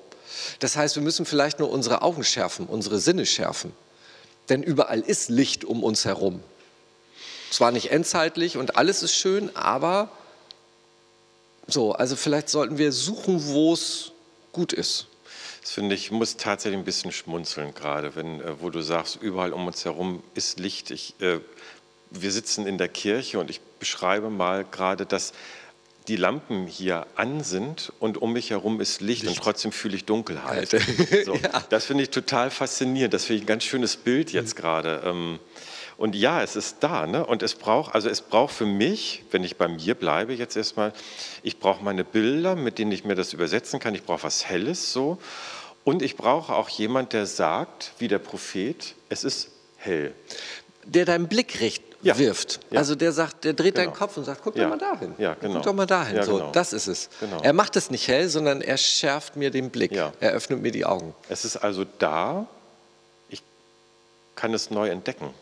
Das 0.59 0.75
heißt, 0.77 0.95
wir 0.95 1.03
müssen 1.03 1.25
vielleicht 1.25 1.59
nur 1.59 1.69
unsere 1.69 2.01
Augen 2.01 2.23
schärfen, 2.23 2.65
unsere 2.65 2.99
Sinne 2.99 3.25
schärfen. 3.25 3.71
Denn 4.49 4.63
überall 4.63 5.01
ist 5.01 5.29
Licht 5.29 5.63
um 5.63 5.83
uns 5.83 6.05
herum. 6.05 6.41
Zwar 7.53 7.71
nicht 7.71 7.91
endzeitlich 7.91 8.57
und 8.57 8.77
alles 8.77 9.03
ist 9.03 9.13
schön, 9.13 9.55
aber 9.55 10.09
so, 11.67 11.91
also 11.91 12.15
vielleicht 12.15 12.49
sollten 12.49 12.79
wir 12.79 12.91
suchen, 12.91 13.45
wo 13.45 13.73
es 13.73 14.11
gut 14.51 14.73
ist. 14.73 15.05
Das 15.61 15.69
finde 15.69 15.93
ich, 15.93 16.09
muss 16.09 16.35
tatsächlich 16.35 16.79
ein 16.79 16.83
bisschen 16.83 17.11
schmunzeln 17.11 17.75
gerade, 17.75 18.15
wenn, 18.15 18.41
äh, 18.41 18.59
wo 18.59 18.71
du 18.71 18.81
sagst, 18.81 19.19
überall 19.21 19.53
um 19.53 19.67
uns 19.67 19.85
herum 19.85 20.23
ist 20.33 20.59
Licht. 20.59 20.89
Ich, 20.89 21.13
äh, 21.21 21.41
wir 22.09 22.31
sitzen 22.31 22.65
in 22.65 22.79
der 22.79 22.87
Kirche 22.87 23.39
und 23.39 23.51
ich 23.51 23.61
beschreibe 23.77 24.31
mal 24.31 24.65
gerade, 24.65 25.05
dass 25.05 25.31
die 26.07 26.15
Lampen 26.15 26.65
hier 26.65 27.05
an 27.15 27.43
sind 27.43 27.93
und 27.99 28.19
um 28.19 28.33
mich 28.33 28.49
herum 28.49 28.81
ist 28.81 28.99
Licht, 28.99 29.21
Licht. 29.21 29.37
und 29.37 29.43
trotzdem 29.43 29.71
fühle 29.71 29.95
ich 29.95 30.05
Dunkelheit. 30.05 30.69
So, 31.23 31.35
ja. 31.43 31.63
Das 31.69 31.85
finde 31.85 32.01
ich 32.01 32.09
total 32.09 32.49
faszinierend. 32.49 33.13
Das 33.13 33.25
finde 33.25 33.37
ich 33.37 33.43
ein 33.43 33.47
ganz 33.47 33.63
schönes 33.63 33.95
Bild 33.95 34.31
jetzt 34.33 34.57
mhm. 34.57 34.61
gerade. 34.61 35.03
Ähm, 35.05 35.39
und 35.97 36.15
ja, 36.15 36.41
es 36.41 36.55
ist 36.55 36.77
da. 36.81 37.05
Ne? 37.07 37.25
Und 37.25 37.43
es 37.43 37.55
braucht, 37.55 37.93
also 37.93 38.09
es 38.09 38.21
braucht 38.21 38.53
für 38.53 38.65
mich, 38.65 39.23
wenn 39.31 39.43
ich 39.43 39.57
bei 39.57 39.67
mir 39.67 39.95
bleibe 39.95 40.33
jetzt 40.33 40.55
erstmal, 40.55 40.93
ich 41.43 41.59
brauche 41.59 41.83
meine 41.83 42.03
Bilder, 42.03 42.55
mit 42.55 42.79
denen 42.79 42.91
ich 42.91 43.03
mir 43.03 43.15
das 43.15 43.33
übersetzen 43.33 43.79
kann. 43.79 43.95
Ich 43.95 44.03
brauche 44.03 44.23
was 44.23 44.45
Helles 44.45 44.91
so. 44.91 45.17
Und 45.83 46.01
ich 46.01 46.15
brauche 46.15 46.53
auch 46.53 46.69
jemand, 46.69 47.13
der 47.13 47.25
sagt, 47.25 47.91
wie 47.99 48.07
der 48.07 48.19
Prophet, 48.19 48.95
es 49.09 49.23
ist 49.23 49.49
hell. 49.77 50.13
Der 50.85 51.05
deinen 51.05 51.27
Blick 51.27 51.59
richt, 51.59 51.83
ja. 52.01 52.17
wirft. 52.17 52.59
Ja. 52.69 52.79
Also 52.79 52.95
der 52.95 53.11
sagt, 53.11 53.43
der 53.43 53.53
dreht 53.53 53.75
genau. 53.75 53.87
deinen 53.87 53.97
Kopf 53.97 54.17
und 54.17 54.23
sagt, 54.23 54.41
guck 54.43 54.55
ja. 54.55 54.63
doch 54.63 54.69
mal 54.71 54.77
dahin. 54.77 55.13
Ja, 55.17 55.33
genau. 55.35 55.55
Guck 55.55 55.63
doch 55.63 55.73
mal 55.73 55.85
dahin. 55.85 56.21
so, 56.23 56.37
genau. 56.37 56.51
das 56.51 56.73
ist 56.73 56.87
es. 56.87 57.09
Genau. 57.19 57.41
Er 57.41 57.53
macht 57.53 57.75
es 57.75 57.89
nicht 57.89 58.07
hell, 58.07 58.29
sondern 58.29 58.61
er 58.61 58.77
schärft 58.77 59.35
mir 59.35 59.51
den 59.51 59.69
Blick. 59.69 59.91
Er 59.91 60.31
öffnet 60.31 60.61
mir 60.61 60.71
die 60.71 60.85
Augen. 60.85 61.13
Es 61.29 61.45
ist 61.45 61.57
also 61.57 61.85
da. 61.99 62.47
Ich 63.29 63.41
kann 64.35 64.53
es 64.53 64.69
neu 64.69 64.89
entdecken. 64.89 65.33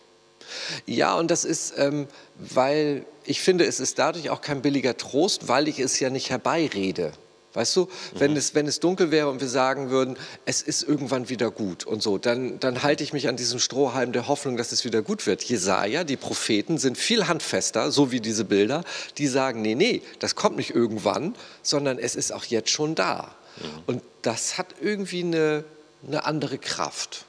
Ja, 0.86 1.15
und 1.15 1.31
das 1.31 1.46
ist, 1.46 1.74
ähm, 1.77 2.08
weil 2.38 3.05
ich 3.25 3.41
finde, 3.41 3.65
es 3.65 3.79
ist 3.79 4.00
dadurch 4.00 4.29
auch 4.29 4.41
kein 4.41 4.62
billiger 4.62 4.98
Trost, 4.98 5.48
weil 5.48 5.67
ich 5.67 5.79
es 5.79 6.00
ja 6.00 6.10
nicht 6.10 6.29
herbeirede. 6.29 7.13
Weißt 7.53 7.75
du, 7.75 7.89
wenn, 8.15 8.31
mhm. 8.31 8.38
es, 8.38 8.55
wenn 8.55 8.65
es 8.65 8.79
dunkel 8.79 9.12
wäre 9.12 9.29
und 9.29 9.41
wir 9.41 9.50
sagen 9.50 9.89
würden, 9.89 10.17
es 10.46 10.62
ist 10.62 10.84
irgendwann 10.84 11.27
wieder 11.27 11.51
gut 11.51 11.86
und 11.86 12.01
so, 12.01 12.17
dann, 12.17 12.62
dann 12.62 12.81
halte 12.81 13.03
ich 13.03 13.12
mich 13.12 13.27
an 13.27 13.36
diesem 13.36 13.60
Strohhalm 13.60 14.13
der 14.13 14.29
Hoffnung, 14.29 14.55
dass 14.55 14.72
es 14.72 14.86
wieder 14.86 15.01
gut 15.01 15.27
wird. 15.27 15.43
Jesaja, 15.43 16.05
die 16.05 16.15
Propheten 16.15 16.77
sind 16.77 16.98
viel 16.98 17.27
handfester, 17.27 17.91
so 17.91 18.12
wie 18.12 18.22
diese 18.22 18.46
Bilder, 18.46 18.86
die 19.17 19.27
sagen, 19.27 19.62
nee, 19.62 19.75
nee, 19.75 20.01
das 20.20 20.36
kommt 20.36 20.55
nicht 20.55 20.74
irgendwann, 20.74 21.36
sondern 21.62 22.00
es 22.00 22.15
ist 22.15 22.31
auch 22.31 22.46
jetzt 22.46 22.70
schon 22.70 22.96
da. 22.96 23.36
Mhm. 23.58 23.84
Und 23.86 24.01
das 24.22 24.58
hat 24.58 24.67
irgendwie 24.79 25.24
eine, 25.24 25.65
eine 26.08 26.24
andere 26.24 26.58
Kraft. 26.58 27.25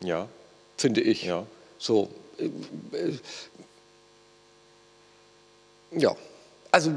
Ja. 0.00 0.28
Finde 0.76 1.00
ich. 1.00 1.24
Ja. 1.24 1.46
So. 1.78 2.10
Äh, 2.42 3.12
ja. 5.92 6.16
Also 6.74 6.90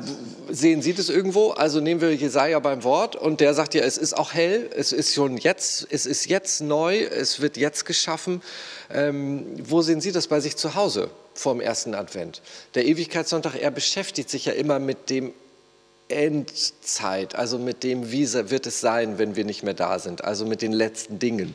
sehen 0.50 0.82
Sie 0.82 0.94
das 0.94 1.10
irgendwo? 1.10 1.50
Also 1.52 1.82
nehmen 1.82 2.00
wir 2.00 2.16
Jesaja 2.16 2.60
beim 2.60 2.86
Wort 2.86 3.18
und 3.18 3.42
der 3.42 3.54
sagt 3.54 3.74
ja, 3.74 3.84
es 3.84 3.98
ist 3.98 4.16
auch 4.16 4.34
hell, 4.34 4.70
es 4.74 4.94
ist 4.94 5.14
schon 5.14 5.36
jetzt, 5.36 5.86
es 5.90 6.06
ist 6.06 6.28
jetzt 6.28 6.62
neu, 6.62 7.02
es 7.02 7.42
wird 7.42 7.58
jetzt 7.58 7.84
geschaffen. 7.84 8.42
Ähm, 8.90 9.46
wo 9.70 9.82
sehen 9.82 10.00
Sie 10.00 10.14
das 10.14 10.28
bei 10.28 10.40
sich 10.40 10.56
zu 10.56 10.76
Hause 10.76 11.10
vor 11.34 11.54
dem 11.54 11.60
ersten 11.60 11.94
Advent? 11.94 12.42
Der 12.74 12.86
Ewigkeitssonntag, 12.86 13.56
er 13.56 13.70
beschäftigt 13.70 14.30
sich 14.30 14.46
ja 14.46 14.54
immer 14.54 14.80
mit 14.80 15.10
dem 15.10 15.34
Endzeit, 16.08 17.36
also 17.36 17.58
mit 17.58 17.84
dem, 17.84 18.12
wie 18.12 18.32
wird 18.32 18.68
es 18.68 18.80
sein, 18.80 19.18
wenn 19.18 19.36
wir 19.36 19.44
nicht 19.44 19.64
mehr 19.64 19.74
da 19.74 20.00
sind, 20.00 20.24
also 20.24 20.46
mit 20.46 20.62
den 20.62 20.72
letzten 20.72 21.20
Dingen, 21.20 21.54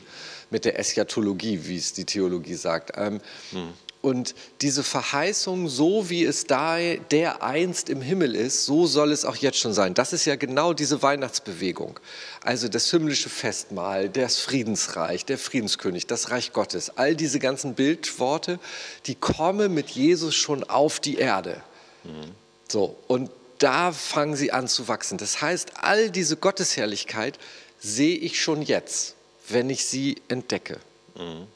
mit 0.51 0.65
der 0.65 0.77
Eschatologie, 0.77 1.61
wie 1.63 1.77
es 1.77 1.93
die 1.93 2.05
Theologie 2.05 2.55
sagt. 2.55 2.91
Ähm, 2.95 3.19
hm. 3.51 3.73
Und 4.01 4.33
diese 4.61 4.83
Verheißung, 4.83 5.69
so 5.69 6.09
wie 6.09 6.25
es 6.25 6.45
da 6.45 6.77
der 7.11 7.43
einst 7.43 7.87
im 7.87 8.01
Himmel 8.01 8.35
ist, 8.35 8.65
so 8.65 8.87
soll 8.87 9.11
es 9.11 9.25
auch 9.25 9.35
jetzt 9.35 9.59
schon 9.59 9.73
sein. 9.73 9.93
Das 9.93 10.11
ist 10.11 10.25
ja 10.25 10.35
genau 10.35 10.73
diese 10.73 11.03
Weihnachtsbewegung. 11.03 11.99
Also 12.43 12.67
das 12.67 12.89
himmlische 12.89 13.29
Festmahl, 13.29 14.09
das 14.09 14.39
Friedensreich, 14.39 15.25
der 15.25 15.37
Friedenskönig, 15.37 16.07
das 16.07 16.31
Reich 16.31 16.51
Gottes. 16.51 16.97
All 16.97 17.15
diese 17.15 17.37
ganzen 17.37 17.75
Bildworte, 17.75 18.59
die 19.05 19.13
kommen 19.13 19.71
mit 19.75 19.91
Jesus 19.91 20.33
schon 20.33 20.63
auf 20.63 20.99
die 20.99 21.17
Erde. 21.17 21.61
Mhm. 22.03 22.31
So, 22.69 22.97
und 23.07 23.29
da 23.59 23.91
fangen 23.91 24.35
sie 24.35 24.51
an 24.51 24.67
zu 24.67 24.87
wachsen. 24.87 25.19
Das 25.19 25.41
heißt, 25.41 25.73
all 25.75 26.09
diese 26.09 26.37
Gottesherrlichkeit 26.37 27.37
sehe 27.79 28.17
ich 28.17 28.41
schon 28.41 28.63
jetzt, 28.63 29.15
wenn 29.53 29.69
ich 29.69 29.85
sie 29.85 30.21
entdecke. 30.27 30.79
Mhm. 31.15 31.47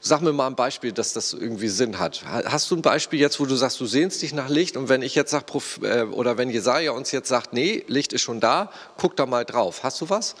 Sag 0.00 0.20
mir 0.20 0.32
mal 0.32 0.46
ein 0.46 0.54
Beispiel, 0.54 0.92
dass 0.92 1.12
das 1.12 1.32
irgendwie 1.32 1.68
Sinn 1.68 1.98
hat. 1.98 2.24
Hast 2.24 2.70
du 2.70 2.76
ein 2.76 2.82
Beispiel 2.82 3.18
jetzt, 3.18 3.40
wo 3.40 3.46
du 3.46 3.56
sagst, 3.56 3.80
du 3.80 3.86
sehnst 3.86 4.22
dich 4.22 4.32
nach 4.32 4.48
Licht 4.48 4.76
und 4.76 4.88
wenn 4.88 5.02
ich 5.02 5.16
jetzt 5.16 5.32
sage, 5.32 5.46
äh, 5.82 6.02
oder 6.04 6.38
wenn 6.38 6.50
Jesaja 6.50 6.92
uns 6.92 7.10
jetzt 7.10 7.28
sagt, 7.28 7.52
nee, 7.52 7.84
Licht 7.88 8.12
ist 8.12 8.22
schon 8.22 8.38
da, 8.38 8.70
guck 8.96 9.16
da 9.16 9.26
mal 9.26 9.44
drauf. 9.44 9.82
Hast 9.82 10.00
du 10.00 10.08
was? 10.08 10.36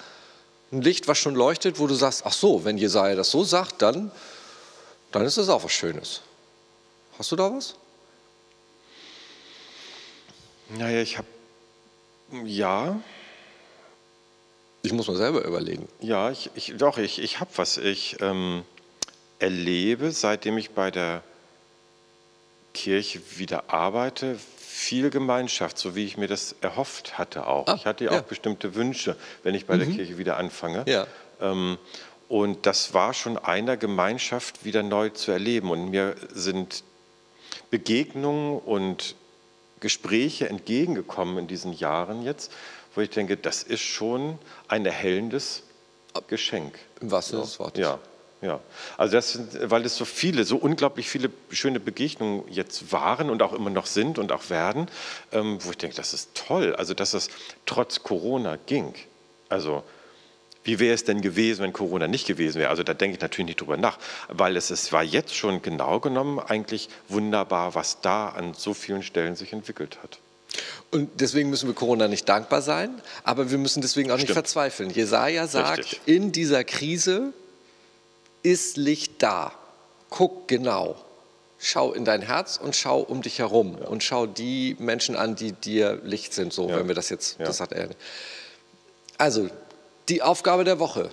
Ein 0.70 0.82
Licht, 0.82 1.08
was 1.08 1.18
schon 1.18 1.34
leuchtet, 1.34 1.80
wo 1.80 1.86
du 1.88 1.94
sagst, 1.94 2.22
ach 2.24 2.32
so, 2.32 2.64
wenn 2.64 2.78
Jesaja 2.78 3.16
das 3.16 3.30
so 3.30 3.42
sagt, 3.42 3.82
dann, 3.82 4.12
dann 5.10 5.24
ist 5.24 5.38
das 5.38 5.48
auch 5.48 5.64
was 5.64 5.72
Schönes. 5.72 6.20
Hast 7.18 7.32
du 7.32 7.36
da 7.36 7.52
was? 7.52 7.74
Naja, 10.68 11.00
ich 11.00 11.18
habe, 11.18 11.26
ja. 12.44 13.00
Ich 14.88 14.94
muss 14.94 15.08
mal 15.08 15.16
selber 15.16 15.44
überlegen. 15.44 15.88
Ja, 16.00 16.30
ich, 16.30 16.50
ich 16.54 16.74
doch, 16.76 16.98
ich, 16.98 17.20
ich 17.20 17.40
habe 17.40 17.50
was. 17.56 17.76
Ich, 17.78 18.16
ähm 18.20 18.64
erlebe, 19.38 20.10
seitdem 20.10 20.58
ich 20.58 20.70
bei 20.70 20.90
der 20.90 21.22
Kirche 22.74 23.20
wieder 23.36 23.70
arbeite, 23.72 24.36
viel 24.58 25.10
Gemeinschaft, 25.10 25.78
so 25.78 25.96
wie 25.96 26.04
ich 26.04 26.16
mir 26.16 26.28
das 26.28 26.54
erhofft 26.60 27.18
hatte 27.18 27.46
auch. 27.46 27.66
Ah, 27.66 27.74
ich 27.74 27.86
hatte 27.86 28.04
ja 28.04 28.12
auch 28.12 28.22
bestimmte 28.22 28.74
Wünsche, 28.74 29.16
wenn 29.42 29.54
ich 29.54 29.66
bei 29.66 29.74
mhm. 29.76 29.80
der 29.80 29.88
Kirche 29.88 30.18
wieder 30.18 30.36
anfange. 30.36 30.84
Ja. 30.86 31.06
Ähm, 31.40 31.78
und 32.28 32.66
das 32.66 32.94
war 32.94 33.14
schon 33.14 33.38
einer 33.38 33.76
Gemeinschaft 33.76 34.64
wieder 34.64 34.82
neu 34.82 35.08
zu 35.10 35.32
erleben. 35.32 35.70
Und 35.70 35.90
mir 35.90 36.14
sind 36.32 36.84
Begegnungen 37.70 38.58
und 38.58 39.14
Gespräche 39.80 40.48
entgegengekommen 40.48 41.38
in 41.38 41.46
diesen 41.46 41.72
Jahren 41.72 42.22
jetzt, 42.22 42.52
wo 42.98 43.02
ich 43.02 43.10
denke, 43.10 43.36
das 43.36 43.62
ist 43.62 43.82
schon 43.82 44.40
ein 44.66 44.84
erhellendes 44.84 45.62
Geschenk. 46.26 46.76
Im 47.00 47.12
wahrsten 47.12 47.36
Sinne 47.36 47.44
des 47.44 47.58
Wortes. 47.60 47.80
Ja. 47.80 47.98
Ja, 48.40 48.60
also 48.96 49.16
das 49.16 49.32
sind, 49.32 49.70
weil 49.70 49.84
es 49.84 49.96
so 49.96 50.04
viele, 50.04 50.44
so 50.44 50.56
unglaublich 50.58 51.08
viele 51.08 51.28
schöne 51.50 51.80
Begegnungen 51.80 52.44
jetzt 52.48 52.92
waren 52.92 53.30
und 53.30 53.42
auch 53.42 53.52
immer 53.52 53.70
noch 53.70 53.86
sind 53.86 54.16
und 54.16 54.30
auch 54.30 54.48
werden, 54.48 54.86
ähm, 55.32 55.58
wo 55.60 55.70
ich 55.70 55.76
denke, 55.76 55.96
das 55.96 56.14
ist 56.14 56.36
toll, 56.36 56.76
also 56.76 56.94
dass 56.94 57.14
es 57.14 57.30
trotz 57.66 58.04
Corona 58.04 58.56
ging. 58.66 58.94
Also 59.48 59.82
wie 60.62 60.78
wäre 60.78 60.94
es 60.94 61.02
denn 61.02 61.20
gewesen, 61.20 61.62
wenn 61.62 61.72
Corona 61.72 62.06
nicht 62.06 62.28
gewesen 62.28 62.60
wäre? 62.60 62.70
Also 62.70 62.84
da 62.84 62.94
denke 62.94 63.16
ich 63.16 63.20
natürlich 63.20 63.46
nicht 63.48 63.60
drüber 63.60 63.76
nach, 63.76 63.98
weil 64.28 64.56
es, 64.56 64.70
es 64.70 64.92
war 64.92 65.02
jetzt 65.02 65.34
schon 65.34 65.60
genau 65.60 65.98
genommen 65.98 66.38
eigentlich 66.38 66.88
wunderbar, 67.08 67.74
was 67.74 68.00
da 68.00 68.28
an 68.28 68.54
so 68.54 68.72
vielen 68.72 69.02
Stellen 69.02 69.34
sich 69.34 69.52
entwickelt 69.52 69.98
hat. 70.00 70.20
Und 70.90 71.20
deswegen 71.20 71.50
müssen 71.50 71.68
wir 71.68 71.74
Corona 71.74 72.08
nicht 72.08 72.28
dankbar 72.28 72.62
sein, 72.62 73.02
aber 73.22 73.50
wir 73.50 73.58
müssen 73.58 73.82
deswegen 73.82 74.10
auch 74.10 74.14
Stimmt. 74.14 74.30
nicht 74.30 74.34
verzweifeln. 74.34 74.90
Jesaja 74.90 75.46
sagt, 75.46 75.80
Richtig. 75.80 76.00
in 76.06 76.32
dieser 76.32 76.64
Krise 76.64 77.34
ist 78.42 78.78
Licht 78.78 79.22
da. 79.22 79.52
Guck 80.08 80.48
genau. 80.48 80.96
Schau 81.58 81.92
in 81.92 82.04
dein 82.04 82.22
Herz 82.22 82.58
und 82.62 82.74
schau 82.74 83.00
um 83.00 83.20
dich 83.20 83.40
herum 83.40 83.76
ja. 83.80 83.88
und 83.88 84.02
schau 84.02 84.26
die 84.26 84.76
Menschen 84.78 85.16
an, 85.16 85.34
die 85.34 85.52
dir 85.52 86.00
Licht 86.04 86.32
sind, 86.32 86.52
so, 86.52 86.68
ja. 86.68 86.76
wenn 86.76 86.88
wir 86.88 86.94
das 86.94 87.10
jetzt, 87.10 87.38
ja. 87.38 87.46
das 87.46 87.58
sagt 87.58 87.72
er. 87.72 87.90
Also, 89.18 89.50
die 90.08 90.22
Aufgabe 90.22 90.64
der 90.64 90.78
Woche. 90.78 91.10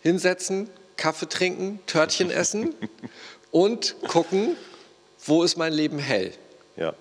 Hinsetzen, 0.00 0.70
Kaffee 0.96 1.28
trinken, 1.28 1.80
Törtchen 1.86 2.30
essen 2.30 2.74
und 3.50 3.96
gucken, 4.06 4.56
wo 5.24 5.42
ist 5.42 5.56
mein 5.56 5.72
Leben 5.72 5.98
hell. 5.98 6.32
Ja. 6.76 6.94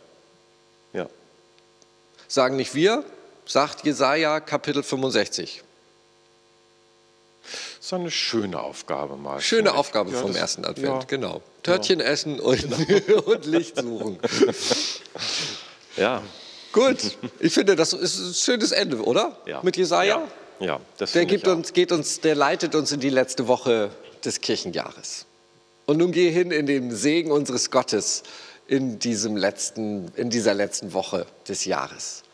Sagen 2.35 2.57
nicht 2.57 2.75
wir, 2.75 3.05
sagt 3.45 3.85
Jesaja 3.85 4.41
Kapitel 4.41 4.83
65. 4.83 5.63
So 7.79 7.95
eine 7.95 8.11
schöne 8.11 8.59
Aufgabe 8.59 9.15
mal. 9.15 9.39
Schöne 9.39 9.73
Aufgabe 9.73 10.11
ja, 10.11 10.19
vom 10.19 10.33
das, 10.33 10.41
ersten 10.41 10.65
Advent, 10.65 11.03
ja, 11.03 11.07
genau. 11.07 11.41
Törtchen 11.63 12.01
ja. 12.01 12.07
essen 12.07 12.41
und, 12.41 12.59
genau. 12.87 13.21
und 13.25 13.45
Licht 13.45 13.77
suchen. 13.77 14.19
Ja. 15.95 16.21
Gut, 16.73 17.17
ich 17.39 17.53
finde, 17.53 17.77
das 17.77 17.93
ist 17.93 18.19
ein 18.19 18.33
schönes 18.33 18.73
Ende, 18.73 19.01
oder? 19.01 19.37
Ja. 19.45 19.61
Mit 19.63 19.77
Jesaja? 19.77 20.27
Ja, 20.59 20.65
ja 20.65 20.81
das 20.97 21.13
der 21.13 21.25
gibt 21.25 21.47
uns, 21.47 21.71
geht 21.71 21.93
uns, 21.93 22.19
der 22.19 22.35
leitet 22.35 22.75
uns 22.75 22.91
in 22.91 22.99
die 22.99 23.11
letzte 23.11 23.47
Woche 23.47 23.91
des 24.25 24.41
Kirchenjahres. 24.41 25.25
Und 25.85 25.99
nun 25.99 26.11
geh 26.11 26.31
hin 26.31 26.51
in 26.51 26.65
den 26.65 26.93
Segen 26.93 27.31
unseres 27.31 27.71
Gottes 27.71 28.23
in, 28.67 28.99
diesem 28.99 29.37
letzten, 29.37 30.11
in 30.17 30.29
dieser 30.29 30.53
letzten 30.53 30.91
Woche 30.91 31.25
des 31.47 31.63
Jahres. 31.63 32.24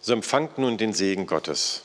So 0.00 0.12
empfangt 0.12 0.58
nun 0.58 0.78
den 0.78 0.92
Segen 0.92 1.26
Gottes. 1.26 1.82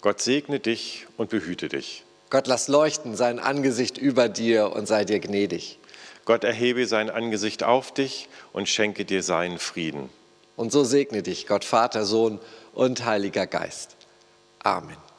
Gott 0.00 0.20
segne 0.20 0.60
dich 0.60 1.06
und 1.16 1.30
behüte 1.30 1.68
dich. 1.68 2.04
Gott 2.30 2.46
lass 2.46 2.68
leuchten 2.68 3.16
sein 3.16 3.38
Angesicht 3.38 3.98
über 3.98 4.28
dir 4.28 4.72
und 4.72 4.86
sei 4.86 5.04
dir 5.04 5.18
gnädig. 5.18 5.78
Gott 6.24 6.44
erhebe 6.44 6.86
sein 6.86 7.10
Angesicht 7.10 7.64
auf 7.64 7.92
dich 7.92 8.28
und 8.52 8.68
schenke 8.68 9.04
dir 9.04 9.22
seinen 9.22 9.58
Frieden. 9.58 10.08
Und 10.56 10.70
so 10.70 10.84
segne 10.84 11.22
dich 11.22 11.46
Gott 11.46 11.64
Vater, 11.64 12.04
Sohn 12.04 12.38
und 12.72 13.04
Heiliger 13.04 13.46
Geist. 13.46 13.96
Amen. 14.62 15.09